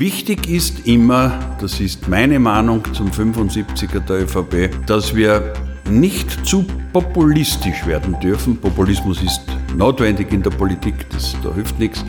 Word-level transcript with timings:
Wichtig 0.00 0.48
ist 0.48 0.86
immer, 0.86 1.56
das 1.60 1.80
ist 1.80 2.06
meine 2.06 2.38
Meinung 2.38 2.84
zum 2.94 3.10
75er 3.10 3.98
der 3.98 4.22
ÖVP, 4.22 4.86
dass 4.86 5.12
wir 5.12 5.52
nicht 5.90 6.46
zu 6.46 6.64
populistisch 6.92 7.84
werden 7.84 8.16
dürfen. 8.20 8.56
Populismus 8.58 9.20
ist 9.20 9.40
notwendig 9.76 10.32
in 10.32 10.40
der 10.40 10.50
Politik, 10.50 10.94
das, 11.10 11.34
da 11.42 11.52
hilft 11.52 11.80
nichts. 11.80 12.04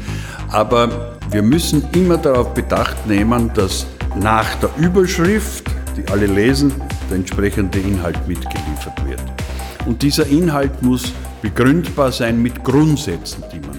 Aber 0.52 1.18
wir 1.32 1.42
müssen 1.42 1.84
immer 1.94 2.18
darauf 2.18 2.54
bedacht 2.54 3.08
nehmen, 3.08 3.50
dass 3.56 3.88
nach 4.20 4.54
der 4.60 4.70
Überschrift, 4.78 5.64
die 5.98 6.08
alle 6.12 6.28
lesen, 6.28 6.72
der 7.10 7.18
entsprechende 7.18 7.80
Inhalt 7.80 8.20
mitgeliefert 8.28 9.04
wird. 9.08 9.24
Und 9.88 10.04
dieser 10.04 10.28
Inhalt 10.28 10.84
muss 10.84 11.12
begründbar 11.42 12.12
sein 12.12 12.40
mit 12.40 12.64
Grundsätzen, 12.64 13.44
die 13.52 13.60
man 13.62 13.79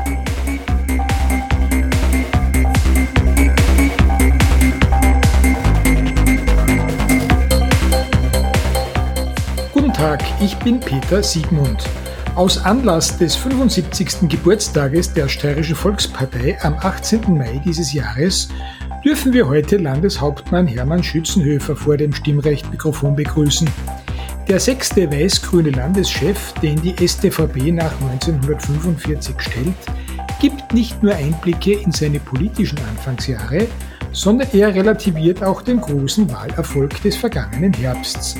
Tag, 10.01 10.23
ich 10.41 10.57
bin 10.57 10.79
Peter 10.79 11.21
Siegmund. 11.21 11.87
Aus 12.33 12.57
Anlass 12.57 13.19
des 13.19 13.35
75. 13.35 14.27
Geburtstages 14.27 15.13
der 15.13 15.27
Steirischen 15.27 15.75
Volkspartei 15.75 16.57
am 16.63 16.73
18. 16.73 17.37
Mai 17.37 17.61
dieses 17.63 17.93
Jahres 17.93 18.49
dürfen 19.05 19.31
wir 19.31 19.47
heute 19.47 19.77
Landeshauptmann 19.77 20.65
Hermann 20.65 21.03
Schützenhöfer 21.03 21.75
vor 21.75 21.97
dem 21.97 22.15
Stimmrecht-Mikrofon 22.15 23.15
begrüßen. 23.15 23.69
Der 24.47 24.59
sechste 24.59 25.07
weiß-grüne 25.11 25.69
Landeschef, 25.69 26.51
den 26.63 26.81
die 26.81 26.95
STVP 27.07 27.71
nach 27.71 27.93
1945 28.01 29.35
stellt, 29.39 29.75
gibt 30.39 30.73
nicht 30.73 31.03
nur 31.03 31.13
Einblicke 31.13 31.73
in 31.73 31.91
seine 31.91 32.19
politischen 32.19 32.79
Anfangsjahre, 32.89 33.67
sondern 34.11 34.47
er 34.51 34.73
relativiert 34.73 35.43
auch 35.43 35.61
den 35.61 35.79
großen 35.79 36.27
Wahlerfolg 36.31 36.99
des 37.03 37.15
vergangenen 37.15 37.73
Herbsts. 37.73 38.35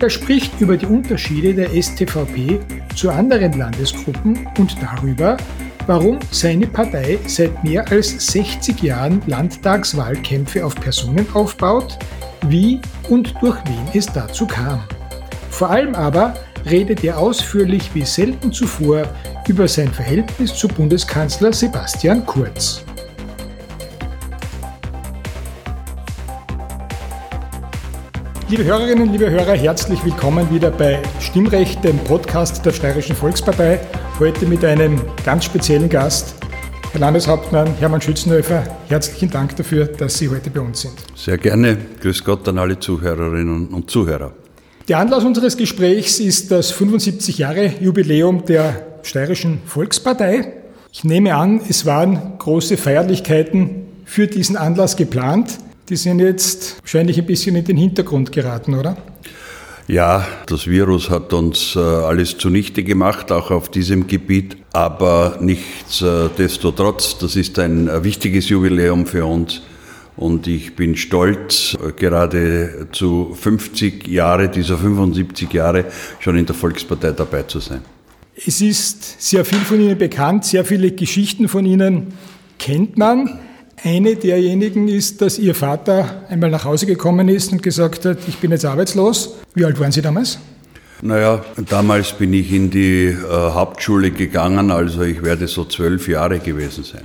Er 0.00 0.10
spricht 0.10 0.60
über 0.60 0.76
die 0.76 0.86
Unterschiede 0.86 1.54
der 1.54 1.70
STVP 1.70 2.60
zu 2.94 3.10
anderen 3.10 3.52
Landesgruppen 3.58 4.46
und 4.58 4.76
darüber, 4.82 5.36
warum 5.86 6.18
seine 6.30 6.66
Partei 6.66 7.18
seit 7.26 7.62
mehr 7.64 7.88
als 7.90 8.26
60 8.26 8.82
Jahren 8.82 9.22
Landtagswahlkämpfe 9.26 10.64
auf 10.64 10.74
Personen 10.74 11.26
aufbaut, 11.34 11.98
wie 12.48 12.80
und 13.08 13.34
durch 13.40 13.58
wen 13.66 13.98
es 13.98 14.06
dazu 14.06 14.46
kam. 14.46 14.80
Vor 15.50 15.70
allem 15.70 15.94
aber 15.94 16.34
redet 16.68 17.04
er 17.04 17.18
ausführlich 17.18 17.94
wie 17.94 18.04
selten 18.04 18.52
zuvor 18.52 19.04
über 19.46 19.68
sein 19.68 19.88
Verhältnis 19.88 20.54
zu 20.54 20.68
Bundeskanzler 20.68 21.52
Sebastian 21.52 22.26
Kurz. 22.26 22.83
Liebe 28.50 28.64
Hörerinnen, 28.64 29.10
liebe 29.10 29.30
Hörer, 29.30 29.54
herzlich 29.54 30.04
willkommen 30.04 30.50
wieder 30.50 30.70
bei 30.70 31.00
Stimmrecht, 31.18 31.82
dem 31.82 31.96
Podcast 32.00 32.64
der 32.66 32.72
Steirischen 32.72 33.16
Volkspartei. 33.16 33.80
Heute 34.18 34.44
mit 34.44 34.62
einem 34.66 35.00
ganz 35.24 35.46
speziellen 35.46 35.88
Gast, 35.88 36.34
Herr 36.92 37.00
Landeshauptmann 37.00 37.74
Hermann 37.78 38.02
Schützenhöfer. 38.02 38.62
Herzlichen 38.88 39.30
Dank 39.30 39.56
dafür, 39.56 39.86
dass 39.86 40.18
Sie 40.18 40.28
heute 40.28 40.50
bei 40.50 40.60
uns 40.60 40.82
sind. 40.82 40.92
Sehr 41.16 41.38
gerne. 41.38 41.78
Grüß 42.02 42.22
Gott 42.22 42.46
an 42.46 42.58
alle 42.58 42.78
Zuhörerinnen 42.78 43.68
und 43.68 43.90
Zuhörer. 43.90 44.34
Der 44.88 44.98
Anlass 44.98 45.24
unseres 45.24 45.56
Gesprächs 45.56 46.20
ist 46.20 46.50
das 46.50 46.70
75 46.70 47.38
Jahre 47.38 47.72
Jubiläum 47.80 48.44
der 48.44 48.98
Steirischen 49.02 49.62
Volkspartei. 49.64 50.52
Ich 50.92 51.02
nehme 51.02 51.34
an, 51.34 51.62
es 51.66 51.86
waren 51.86 52.36
große 52.38 52.76
Feierlichkeiten 52.76 53.86
für 54.04 54.26
diesen 54.26 54.58
Anlass 54.58 54.96
geplant 54.96 55.58
die 55.88 55.96
sind 55.96 56.20
jetzt 56.20 56.80
wahrscheinlich 56.80 57.18
ein 57.18 57.26
bisschen 57.26 57.56
in 57.56 57.64
den 57.64 57.76
Hintergrund 57.76 58.32
geraten, 58.32 58.74
oder? 58.74 58.96
Ja, 59.86 60.26
das 60.46 60.66
Virus 60.66 61.10
hat 61.10 61.34
uns 61.34 61.76
äh, 61.76 61.78
alles 61.78 62.38
zunichte 62.38 62.82
gemacht, 62.82 63.30
auch 63.30 63.50
auf 63.50 63.68
diesem 63.68 64.06
Gebiet. 64.06 64.56
Aber 64.72 65.36
nichtsdestotrotz, 65.40 67.18
das 67.18 67.36
ist 67.36 67.58
ein 67.58 68.02
wichtiges 68.02 68.48
Jubiläum 68.48 69.06
für 69.06 69.26
uns. 69.26 69.60
Und 70.16 70.46
ich 70.46 70.74
bin 70.74 70.96
stolz, 70.96 71.74
äh, 71.74 71.92
gerade 71.92 72.88
zu 72.92 73.36
50 73.38 74.08
Jahre, 74.08 74.48
dieser 74.48 74.78
75 74.78 75.52
Jahre 75.52 75.84
schon 76.18 76.38
in 76.38 76.46
der 76.46 76.54
Volkspartei 76.54 77.12
dabei 77.12 77.42
zu 77.42 77.60
sein. 77.60 77.82
Es 78.34 78.62
ist 78.62 79.20
sehr 79.20 79.44
viel 79.44 79.60
von 79.60 79.80
Ihnen 79.80 79.98
bekannt, 79.98 80.46
sehr 80.46 80.64
viele 80.64 80.92
Geschichten 80.92 81.46
von 81.46 81.66
Ihnen 81.66 82.14
kennt 82.58 82.96
man. 82.96 83.38
Eine 83.82 84.16
derjenigen 84.16 84.88
ist, 84.88 85.20
dass 85.20 85.38
Ihr 85.38 85.54
Vater 85.54 86.22
einmal 86.28 86.50
nach 86.50 86.64
Hause 86.64 86.86
gekommen 86.86 87.28
ist 87.28 87.52
und 87.52 87.62
gesagt 87.62 88.04
hat, 88.04 88.18
ich 88.28 88.38
bin 88.38 88.50
jetzt 88.50 88.64
arbeitslos. 88.64 89.34
Wie 89.54 89.64
alt 89.64 89.78
waren 89.78 89.92
Sie 89.92 90.02
damals? 90.02 90.38
Naja, 91.02 91.44
damals 91.68 92.12
bin 92.12 92.32
ich 92.32 92.52
in 92.52 92.70
die 92.70 93.08
äh, 93.08 93.16
Hauptschule 93.28 94.10
gegangen, 94.10 94.70
also 94.70 95.02
ich 95.02 95.22
werde 95.22 95.48
so 95.48 95.64
zwölf 95.64 96.08
Jahre 96.08 96.38
gewesen 96.38 96.84
sein. 96.84 97.02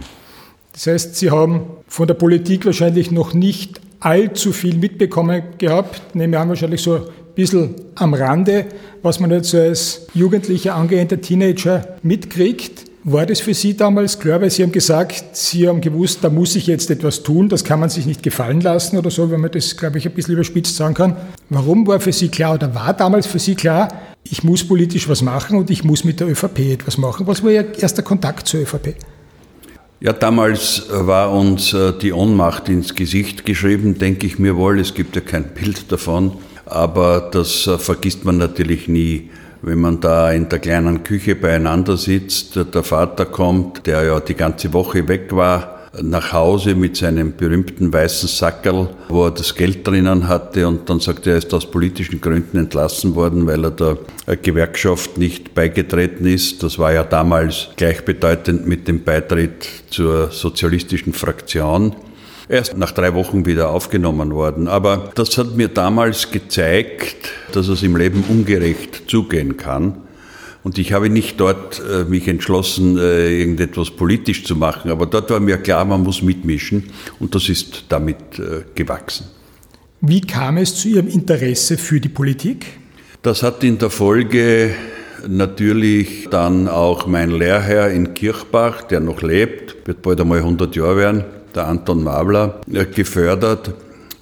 Das 0.71 0.87
heißt, 0.87 1.15
Sie 1.17 1.31
haben 1.31 1.63
von 1.87 2.07
der 2.07 2.13
Politik 2.13 2.65
wahrscheinlich 2.65 3.11
noch 3.11 3.33
nicht 3.33 3.81
allzu 3.99 4.53
viel 4.53 4.77
mitbekommen 4.77 5.43
gehabt, 5.57 6.15
nehme 6.15 6.39
an 6.39 6.47
wahrscheinlich 6.47 6.81
so 6.81 6.95
ein 6.95 7.01
bisschen 7.35 7.75
am 7.95 8.13
Rande, 8.13 8.67
was 9.01 9.19
man 9.19 9.31
jetzt 9.31 9.49
so 9.49 9.57
als 9.57 10.07
jugendlicher, 10.13 10.75
angehender 10.75 11.19
Teenager 11.19 11.97
mitkriegt. 12.01 12.88
War 13.05 13.25
das 13.25 13.39
für 13.39 13.53
Sie 13.53 13.77
damals 13.77 14.19
klar, 14.19 14.41
weil 14.41 14.49
Sie 14.49 14.61
haben 14.61 14.73
gesagt, 14.73 15.37
Sie 15.37 15.69
haben 15.69 15.79
gewusst, 15.79 16.19
da 16.21 16.29
muss 16.29 16.57
ich 16.57 16.67
jetzt 16.67 16.91
etwas 16.91 17.23
tun, 17.23 17.47
das 17.47 17.63
kann 17.63 17.79
man 17.79 17.89
sich 17.89 18.05
nicht 18.05 18.21
gefallen 18.23 18.59
lassen 18.59 18.97
oder 18.97 19.09
so, 19.09 19.31
wenn 19.31 19.39
man 19.39 19.51
das, 19.51 19.77
glaube 19.77 19.97
ich, 19.97 20.05
ein 20.05 20.13
bisschen 20.13 20.33
überspitzt 20.33 20.75
sagen 20.75 20.95
kann. 20.95 21.15
Warum 21.49 21.87
war 21.87 22.01
für 22.01 22.11
Sie 22.11 22.27
klar 22.27 22.55
oder 22.55 22.75
war 22.75 22.93
damals 22.93 23.25
für 23.25 23.39
Sie 23.39 23.55
klar, 23.55 23.87
ich 24.23 24.43
muss 24.43 24.67
politisch 24.67 25.07
was 25.07 25.21
machen 25.21 25.57
und 25.57 25.69
ich 25.69 25.85
muss 25.85 26.03
mit 26.03 26.19
der 26.19 26.27
ÖVP 26.27 26.59
etwas 26.73 26.97
machen? 26.97 27.25
Was 27.25 27.41
war 27.41 27.51
Ihr 27.51 27.73
erster 27.79 28.03
Kontakt 28.03 28.49
zur 28.49 28.61
ÖVP? 28.61 28.95
Ja, 30.01 30.11
damals 30.11 30.83
war 30.89 31.31
uns 31.31 31.73
äh, 31.73 31.93
die 31.93 32.11
Ohnmacht 32.11 32.67
ins 32.67 32.95
Gesicht 32.95 33.45
geschrieben, 33.45 33.97
denke 33.97 34.27
ich 34.27 34.39
mir 34.39 34.57
wohl. 34.57 34.77
Es 34.77 34.93
gibt 34.93 35.15
ja 35.15 35.21
kein 35.21 35.53
Bild 35.53 35.89
davon, 35.89 36.33
aber 36.65 37.29
das 37.31 37.65
äh, 37.65 37.77
vergisst 37.77 38.25
man 38.25 38.37
natürlich 38.37 38.89
nie 38.89 39.29
wenn 39.61 39.79
man 39.79 39.99
da 39.99 40.31
in 40.31 40.49
der 40.49 40.59
kleinen 40.59 41.03
Küche 41.03 41.35
beieinander 41.35 41.97
sitzt, 41.97 42.55
der 42.55 42.83
Vater 42.83 43.25
kommt, 43.25 43.85
der 43.85 44.03
ja 44.03 44.19
die 44.19 44.35
ganze 44.35 44.73
Woche 44.73 45.07
weg 45.07 45.27
war, 45.31 45.79
nach 46.01 46.33
Hause 46.33 46.75
mit 46.75 46.97
seinem 46.97 47.35
berühmten 47.35 47.91
weißen 47.91 48.29
Sackerl, 48.29 48.89
wo 49.07 49.25
er 49.25 49.31
das 49.31 49.55
Geld 49.55 49.85
drinnen 49.87 50.27
hatte 50.27 50.67
und 50.67 50.89
dann 50.89 50.99
sagt 50.99 51.25
er, 51.25 51.33
er 51.33 51.39
ist 51.39 51.53
aus 51.53 51.69
politischen 51.69 52.21
Gründen 52.21 52.57
entlassen 52.57 53.15
worden, 53.15 53.47
weil 53.47 53.65
er 53.65 53.71
der 53.71 53.97
Gewerkschaft 54.37 55.17
nicht 55.17 55.55
beigetreten 55.55 56.27
ist. 56.27 56.61
Das 56.61 56.77
war 56.77 56.93
ja 56.93 57.03
damals 57.03 57.69
gleichbedeutend 57.75 58.67
mit 58.67 58.87
dem 58.87 59.03
Beitritt 59.03 59.67
zur 59.89 60.31
sozialistischen 60.31 61.13
Fraktion 61.13 61.95
erst 62.49 62.75
nach 62.75 62.91
drei 62.91 63.13
Wochen 63.13 63.45
wieder 63.45 63.69
aufgenommen 63.69 64.33
worden. 64.33 64.67
Aber 64.67 65.11
das 65.15 65.37
hat 65.37 65.55
mir 65.55 65.69
damals 65.69 66.31
gezeigt, 66.31 67.29
dass 67.53 67.67
es 67.67 67.83
im 67.83 67.95
Leben 67.95 68.23
ungerecht 68.27 69.03
zugehen 69.07 69.55
kann. 69.55 70.01
Und 70.61 70.77
ich 70.77 70.91
habe 70.91 71.09
nicht 71.09 71.39
dort 71.39 71.79
äh, 71.79 72.03
mich 72.03 72.27
entschlossen, 72.27 72.97
äh, 72.97 73.39
irgendetwas 73.39 73.91
politisch 73.91 74.43
zu 74.43 74.57
machen, 74.57 74.91
aber 74.91 75.05
dort 75.05 75.29
war 75.29 75.39
mir 75.39 75.57
klar, 75.57 75.85
man 75.85 76.03
muss 76.03 76.21
mitmischen 76.21 76.89
und 77.19 77.33
das 77.33 77.47
ist 77.47 77.85
damit 77.87 78.17
äh, 78.39 78.63
gewachsen. 78.75 79.27
Wie 80.01 80.19
kam 80.19 80.57
es 80.57 80.75
zu 80.75 80.89
Ihrem 80.89 81.07
Interesse 81.07 81.77
für 81.77 82.01
die 82.01 82.09
Politik? 82.09 82.65
Das 83.21 83.41
hat 83.41 83.63
in 83.63 83.77
der 83.77 83.89
Folge 83.89 84.71
natürlich 85.27 86.27
dann 86.29 86.67
auch 86.67 87.07
mein 87.07 87.31
Lehrherr 87.31 87.89
in 87.91 88.13
Kirchbach, 88.13 88.83
der 88.83 88.99
noch 88.99 89.21
lebt, 89.21 89.87
wird 89.87 90.01
bald 90.01 90.19
einmal 90.19 90.39
100 90.39 90.75
Jahre 90.75 90.97
werden, 90.97 91.23
der 91.55 91.67
Anton 91.67 92.03
Mabler, 92.03 92.61
äh, 92.71 92.85
gefördert, 92.85 93.73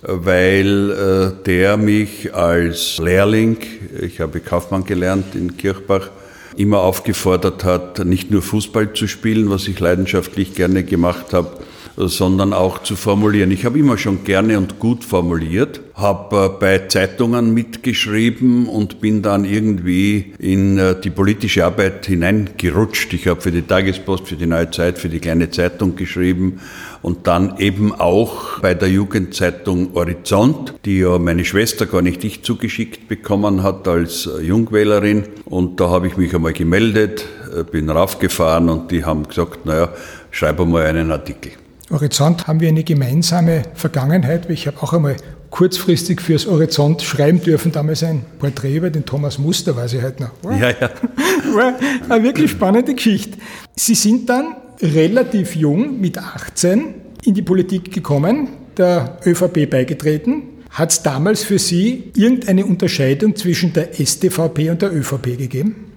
weil 0.02 0.92
äh, 0.92 1.44
der 1.46 1.78
mich 1.78 2.34
als 2.34 2.98
Lehrling, 2.98 3.58
ich 4.02 4.20
habe 4.20 4.40
Kaufmann 4.40 4.86
gelernt 4.86 5.36
in 5.36 5.58
Kirchbach, 5.58 6.10
immer 6.56 6.80
aufgefordert 6.80 7.64
hat, 7.64 8.04
nicht 8.06 8.32
nur 8.32 8.42
Fußball 8.42 8.94
zu 8.94 9.08
spielen, 9.08 9.50
was 9.50 9.68
ich 9.68 9.80
leidenschaftlich 9.80 10.56
gerne 10.56 10.84
gemacht 10.84 11.34
habe, 11.34 11.52
sondern 11.98 12.54
auch 12.54 12.84
zu 12.84 12.96
formulieren. 12.96 13.50
Ich 13.52 13.66
habe 13.66 13.80
immer 13.80 13.98
schon 13.98 14.24
gerne 14.24 14.58
und 14.58 14.80
gut 14.80 15.04
formuliert, 15.04 15.82
habe 15.96 16.46
äh, 16.46 16.60
bei 16.60 16.88
Zeitungen 16.88 17.54
mitgeschrieben 17.54 18.68
und 18.68 19.02
bin 19.02 19.24
dann 19.24 19.46
irgendwie 19.46 20.34
in 20.38 20.80
die 21.04 21.10
politische 21.10 21.66
Arbeit 21.66 22.06
hineingerutscht. 22.06 23.14
Ich 23.14 23.28
habe 23.28 23.42
für 23.42 23.52
die 23.52 23.64
Tagespost, 23.64 24.28
für 24.28 24.36
die 24.36 24.46
Neue 24.46 24.70
Zeit, 24.70 25.00
für 25.00 25.10
die 25.10 25.20
kleine 25.20 25.50
Zeitung 25.50 25.96
geschrieben 25.96 26.60
und 27.02 27.28
dann 27.28 27.58
eben 27.58 27.94
auch 27.94 28.60
bei 28.60 28.74
der 28.74 28.90
Jugendzeitung 28.90 29.94
Horizont, 29.94 30.74
die 30.86 31.00
ja 31.00 31.18
meine 31.18 31.46
Schwester 31.46 31.86
gar 31.86 32.02
nicht 32.02 32.24
ich 32.24 32.44
zugeschickt 32.44 33.08
bekommen 33.08 33.64
hat 33.64 33.88
als 33.88 34.28
äh, 34.28 34.42
Jungwählerin. 34.42 35.24
Und 35.46 35.80
da 35.80 35.90
habe 35.90 36.08
ich 36.08 36.18
mich 36.18 36.34
einmal 36.34 36.54
gemeldet, 36.54 37.26
bin 37.72 37.90
raufgefahren 37.90 38.70
und 38.70 38.92
die 38.92 39.06
haben 39.06 39.28
gesagt, 39.28 39.66
naja, 39.66 39.90
schreib 40.32 40.60
einmal 40.60 40.86
einen 40.86 41.12
Artikel. 41.12 41.52
Horizont 41.90 42.48
haben 42.48 42.60
wir 42.60 42.68
eine 42.68 42.84
gemeinsame 42.84 43.64
Vergangenheit. 43.74 44.50
Ich 44.50 44.68
habe 44.68 44.82
auch 44.82 44.94
einmal 44.94 45.16
kurzfristig 45.50 46.22
fürs 46.22 46.46
Horizont 46.46 47.02
schreiben 47.02 47.42
dürfen, 47.42 47.72
damals 47.72 48.04
ein 48.04 48.26
Porträt 48.40 48.76
über 48.76 48.90
den 48.90 49.06
Thomas 49.06 49.38
Muster, 49.38 49.76
weiß 49.76 49.94
ich 49.94 50.04
heute 50.04 50.24
noch. 50.24 50.32
War, 50.42 50.58
ja, 50.58 50.70
ja. 50.70 50.90
War 51.56 51.74
eine 52.10 52.24
wirklich 52.24 52.52
spannende 52.52 52.94
Geschichte. 52.94 53.38
Sie 53.76 53.96
sind 53.96 54.30
dann 54.30 54.56
relativ 54.82 55.56
jung, 55.56 56.00
mit 56.00 56.18
18, 56.18 56.96
in 57.24 57.34
die 57.34 57.42
Politik 57.42 57.92
gekommen, 57.92 58.50
der 58.78 59.20
ÖVP 59.26 59.70
beigetreten. 59.70 60.44
Hat 60.70 60.92
es 60.92 61.02
damals 61.02 61.44
für 61.44 61.60
Sie 61.60 62.12
irgendeine 62.16 62.66
Unterscheidung 62.66 63.36
zwischen 63.36 63.74
der 63.74 64.00
SDVP 64.00 64.70
und 64.70 64.82
der 64.82 64.94
ÖVP 64.94 65.38
gegeben? 65.38 65.88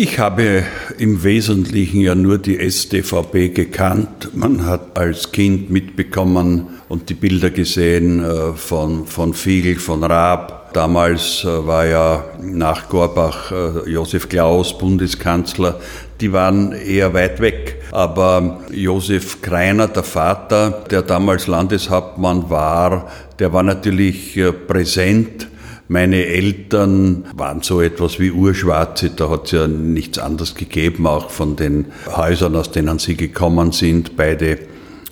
Ich 0.00 0.20
habe 0.20 0.62
im 0.98 1.24
Wesentlichen 1.24 2.00
ja 2.00 2.14
nur 2.14 2.38
die 2.38 2.58
SDVP 2.58 3.48
gekannt. 3.48 4.30
Man 4.32 4.64
hat 4.64 4.96
als 4.96 5.32
Kind 5.32 5.70
mitbekommen 5.70 6.68
und 6.88 7.08
die 7.10 7.14
Bilder 7.14 7.50
gesehen 7.50 8.22
äh, 8.22 8.52
von, 8.52 9.06
von 9.06 9.34
Fiegel, 9.34 9.74
von 9.76 10.04
Raab. 10.04 10.57
Damals 10.72 11.44
äh, 11.44 11.66
war 11.66 11.86
ja 11.86 12.24
nach 12.40 12.88
Gorbach 12.88 13.52
äh, 13.52 13.90
Josef 13.90 14.28
Klaus 14.28 14.76
Bundeskanzler. 14.76 15.80
Die 16.20 16.32
waren 16.32 16.72
eher 16.72 17.14
weit 17.14 17.40
weg. 17.40 17.82
Aber 17.92 18.60
Josef 18.70 19.40
Kreiner, 19.40 19.88
der 19.88 20.02
Vater, 20.02 20.84
der 20.90 21.02
damals 21.02 21.46
Landeshauptmann 21.46 22.50
war, 22.50 23.08
der 23.38 23.52
war 23.52 23.62
natürlich 23.62 24.38
präsent 24.66 25.48
meine 25.90 26.26
Eltern 26.26 27.24
waren 27.34 27.62
so 27.62 27.80
etwas 27.80 28.20
wie 28.20 28.30
Urschwarze, 28.30 29.08
da 29.08 29.30
hat 29.30 29.46
es 29.46 29.52
ja 29.52 29.66
nichts 29.66 30.18
anderes 30.18 30.54
gegeben, 30.54 31.06
auch 31.06 31.30
von 31.30 31.56
den 31.56 31.86
Häusern, 32.14 32.56
aus 32.56 32.70
denen 32.70 32.98
sie 32.98 33.16
gekommen 33.16 33.72
sind, 33.72 34.14
beide, 34.14 34.58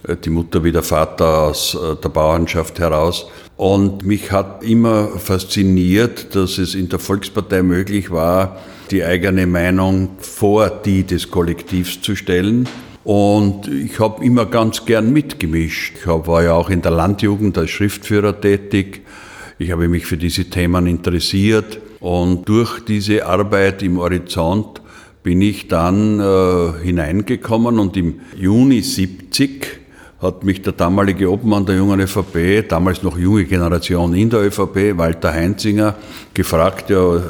äh, 0.07 0.17
die 0.23 0.29
Mutter 0.29 0.63
wie 0.65 0.73
der 0.73 0.83
Vater 0.83 1.45
aus 1.45 1.75
äh, 1.75 1.97
der 1.97 2.11
Bauernschaft 2.11 2.79
heraus. 2.79 3.27
Und 3.57 4.05
mich 4.05 4.33
hat 4.33 4.63
immer 4.63 5.09
fasziniert, 5.19 6.35
dass 6.35 6.59
es 6.59 6.75
in 6.75 6.89
der 6.89 6.99
Volkspartei 6.99 7.63
möglich 7.63 8.11
war, 8.11 8.59
die 8.91 9.03
eigene 9.03 9.47
Meinung 9.47 10.11
vor 10.19 10.69
die 10.71 11.05
des 11.05 11.31
Kollektivs 11.31 12.03
zu 12.03 12.17
stellen. 12.17 12.69
Und 13.03 13.69
ich 13.69 13.99
habe 13.99 14.25
immer 14.25 14.47
ganz 14.47 14.85
gern 14.85 15.13
mitgemischt. 15.13 15.95
Ich 16.01 16.07
war 16.07 16.43
ja 16.43 16.53
auch 16.53 16.71
in 16.71 16.83
der 16.83 16.91
Landjugend 16.91 17.57
als 17.57 17.71
Schriftführer 17.71 18.41
tätig 18.41 19.03
ich 19.59 19.71
habe 19.71 19.89
mich 19.89 20.05
für 20.05 20.19
diese 20.19 20.45
Themen 20.45 20.87
interessiert 20.87 21.81
und 22.01 22.47
durch 22.47 22.81
diese 22.85 23.25
Arbeit 23.25 23.83
im 23.83 23.99
Horizont 23.99 24.83
bin 25.23 25.41
ich 25.41 25.69
dann 25.69 26.21
äh, 26.21 26.85
hineingekommen 26.85 27.79
und 27.79 27.97
im 27.97 28.21
Juni 28.37 28.83
70 28.83 29.67
hat 30.21 30.45
mich 30.45 30.63
der 30.63 30.73
damalige 30.73 31.31
Obmann 31.31 31.67
der 31.67 31.77
jungen 31.77 32.01
ÖVP, 32.01 32.67
damals 32.69 33.03
noch 33.03 33.19
junge 33.19 33.45
Generation 33.45 34.15
in 34.15 34.31
der 34.31 34.41
ÖVP, 34.41 34.97
Walter 34.97 35.33
Heinzinger, 35.33 35.95
gefragt, 36.33 36.91
ja, 36.91 37.17
äh, 37.17 37.21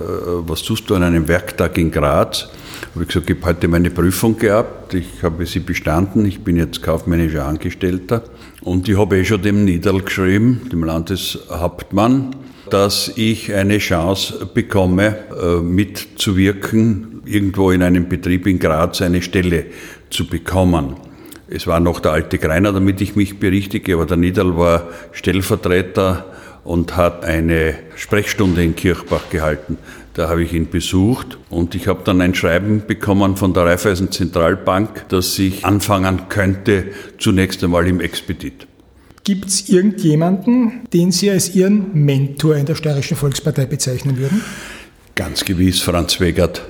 was 0.46 0.62
tust 0.62 0.88
du 0.88 0.94
an 0.94 1.02
einem 1.02 1.26
Werktag 1.26 1.78
in 1.78 1.90
Graz? 1.90 2.48
Habe 2.94 3.02
ich 3.02 3.08
gesagt, 3.08 3.28
ich 3.28 3.36
habe 3.36 3.46
heute 3.46 3.68
meine 3.68 3.90
Prüfung 3.90 4.38
gehabt, 4.38 4.94
ich 4.94 5.22
habe 5.22 5.44
sie 5.46 5.60
bestanden, 5.60 6.24
ich 6.24 6.44
bin 6.44 6.56
jetzt 6.56 6.82
kaufmännischer 6.82 7.46
Angestellter. 7.46 8.22
Und 8.62 8.88
ich 8.88 8.96
habe 8.96 9.18
eh 9.18 9.24
schon 9.24 9.42
dem 9.42 9.64
Niederl 9.64 10.02
geschrieben, 10.02 10.68
dem 10.70 10.84
Landeshauptmann, 10.84 12.36
dass 12.70 13.12
ich 13.16 13.52
eine 13.52 13.78
Chance 13.78 14.48
bekomme, 14.52 15.16
äh, 15.40 15.60
mitzuwirken, 15.60 17.22
irgendwo 17.24 17.72
in 17.72 17.82
einem 17.82 18.08
Betrieb 18.08 18.46
in 18.46 18.58
Graz 18.60 19.02
eine 19.02 19.22
Stelle 19.22 19.66
zu 20.10 20.26
bekommen. 20.26 20.96
Es 21.48 21.66
war 21.66 21.78
noch 21.78 22.00
der 22.00 22.12
alte 22.12 22.38
Greiner, 22.38 22.72
damit 22.72 23.00
ich 23.00 23.14
mich 23.14 23.38
berichtige, 23.38 23.94
aber 23.94 24.06
der 24.06 24.16
Niederl 24.16 24.56
war 24.56 24.88
Stellvertreter 25.12 26.24
und 26.64 26.96
hat 26.96 27.24
eine 27.24 27.74
Sprechstunde 27.94 28.64
in 28.64 28.74
Kirchbach 28.74 29.30
gehalten. 29.30 29.78
Da 30.14 30.28
habe 30.28 30.42
ich 30.42 30.52
ihn 30.52 30.68
besucht 30.68 31.38
und 31.50 31.74
ich 31.74 31.86
habe 31.86 32.00
dann 32.02 32.20
ein 32.20 32.34
Schreiben 32.34 32.82
bekommen 32.86 33.36
von 33.36 33.54
der 33.54 33.64
Raiffeisen 33.64 34.10
Zentralbank, 34.10 35.08
dass 35.08 35.38
ich 35.38 35.64
anfangen 35.64 36.28
könnte, 36.28 36.86
zunächst 37.18 37.62
einmal 37.62 37.86
im 37.86 38.00
Expedit. 38.00 38.66
Gibt 39.22 39.46
es 39.46 39.68
irgendjemanden, 39.68 40.86
den 40.92 41.12
Sie 41.12 41.30
als 41.30 41.54
Ihren 41.54 41.92
Mentor 42.04 42.56
in 42.56 42.66
der 42.66 42.76
Steirischen 42.76 43.16
Volkspartei 43.16 43.66
bezeichnen 43.66 44.18
würden? 44.18 44.40
Ganz 45.14 45.44
gewiss 45.44 45.80
Franz 45.80 46.18
Wegert. 46.18 46.62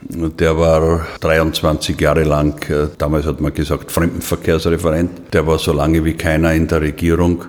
Der 0.00 0.56
war 0.56 1.06
23 1.20 2.00
Jahre 2.00 2.22
lang, 2.24 2.62
äh, 2.70 2.88
damals 2.98 3.26
hat 3.26 3.40
man 3.40 3.52
gesagt, 3.52 3.90
Fremdenverkehrsreferent. 3.90 5.34
Der 5.34 5.46
war 5.46 5.58
so 5.58 5.72
lange 5.72 6.04
wie 6.04 6.14
keiner 6.14 6.54
in 6.54 6.68
der 6.68 6.80
Regierung 6.80 7.44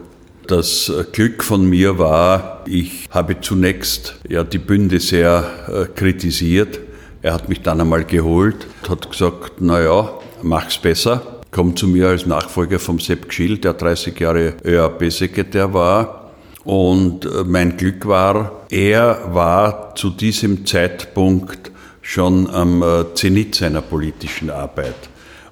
das 0.49 0.91
Glück 1.11 1.43
von 1.43 1.69
mir 1.69 1.99
war, 1.99 2.63
ich 2.65 3.07
habe 3.11 3.39
zunächst 3.39 4.15
ja 4.27 4.43
die 4.43 4.57
Bünde 4.57 4.99
sehr 4.99 5.43
äh, 5.67 5.85
kritisiert. 5.85 6.79
Er 7.21 7.33
hat 7.33 7.49
mich 7.49 7.61
dann 7.61 7.81
einmal 7.81 8.03
geholt, 8.03 8.65
hat 8.87 9.09
gesagt, 9.09 9.61
naja, 9.61 10.11
mach's 10.41 10.77
besser. 10.77 11.21
Komm 11.51 11.75
zu 11.75 11.87
mir 11.87 12.07
als 12.09 12.25
Nachfolger 12.25 12.79
vom 12.79 12.99
Sepp 12.99 13.29
Gschill, 13.29 13.57
der 13.57 13.73
30 13.73 14.19
Jahre 14.19 14.53
ÖAP-Sekretär 14.63 15.73
war. 15.73 16.31
Und 16.63 17.25
äh, 17.25 17.43
mein 17.45 17.77
Glück 17.77 18.07
war, 18.07 18.63
er 18.69 19.33
war 19.33 19.93
zu 19.95 20.09
diesem 20.09 20.65
Zeitpunkt 20.65 21.68
schon 22.09 22.49
am 22.49 22.81
äh, 22.81 23.13
Zenit 23.13 23.53
seiner 23.53 23.83
politischen 23.83 24.49
Arbeit. 24.49 24.95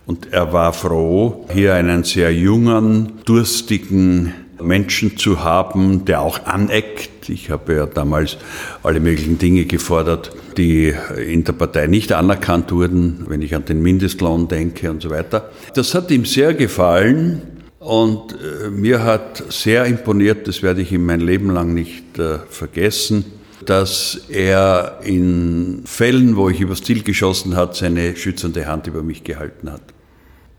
Und 0.08 0.34
er 0.34 0.54
war 0.54 0.74
froh, 0.74 1.46
hier 1.54 1.76
einen 1.76 2.04
sehr 2.04 2.34
jungen, 2.34 3.20
durstigen 3.26 4.34
Menschen 4.60 5.18
zu 5.18 5.44
haben, 5.44 6.06
der 6.06 6.22
auch 6.22 6.46
aneckt. 6.46 7.30
Ich 7.30 7.52
habe 7.52 7.76
ja 7.76 7.86
damals 7.86 8.38
alle 8.82 9.00
möglichen 9.00 9.38
Dinge 9.38 9.66
gefordert, 9.66 10.32
die 10.58 10.96
in 11.28 11.44
der 11.44 11.54
Partei 11.54 11.86
nicht 11.86 12.12
anerkannt 12.12 12.72
wurden, 12.72 13.26
wenn 13.28 13.44
ich 13.44 13.54
an 13.54 13.66
den 13.66 13.84
Mindestlohn 13.84 14.48
denke 14.48 14.90
und 14.90 15.04
so 15.04 15.12
weiter. 15.12 15.52
Das 15.76 15.94
hat 15.94 16.10
ihm 16.10 16.26
sehr 16.26 16.56
gefallen 16.56 17.44
und 17.78 18.34
äh, 18.34 18.72
mir 18.72 19.04
hat 19.04 19.44
sehr 19.50 19.86
imponiert, 19.86 20.48
das 20.48 20.64
werde 20.64 20.82
ich 20.82 20.92
ihm 20.92 21.06
mein 21.06 21.22
Leben 21.22 21.52
lang 21.52 21.76
nicht 21.76 22.18
äh, 22.18 22.40
vergessen, 22.50 23.26
dass 23.70 24.22
er 24.30 25.00
in 25.04 25.82
Fällen, 25.86 26.36
wo 26.36 26.50
ich 26.50 26.62
übers 26.62 26.82
Ziel 26.82 27.04
geschossen 27.04 27.56
hat, 27.56 27.76
seine 27.76 28.16
schützende 28.16 28.66
Hand 28.66 28.88
über 28.88 29.04
mich 29.04 29.24
gehalten 29.24 29.72
hat. 29.72 29.82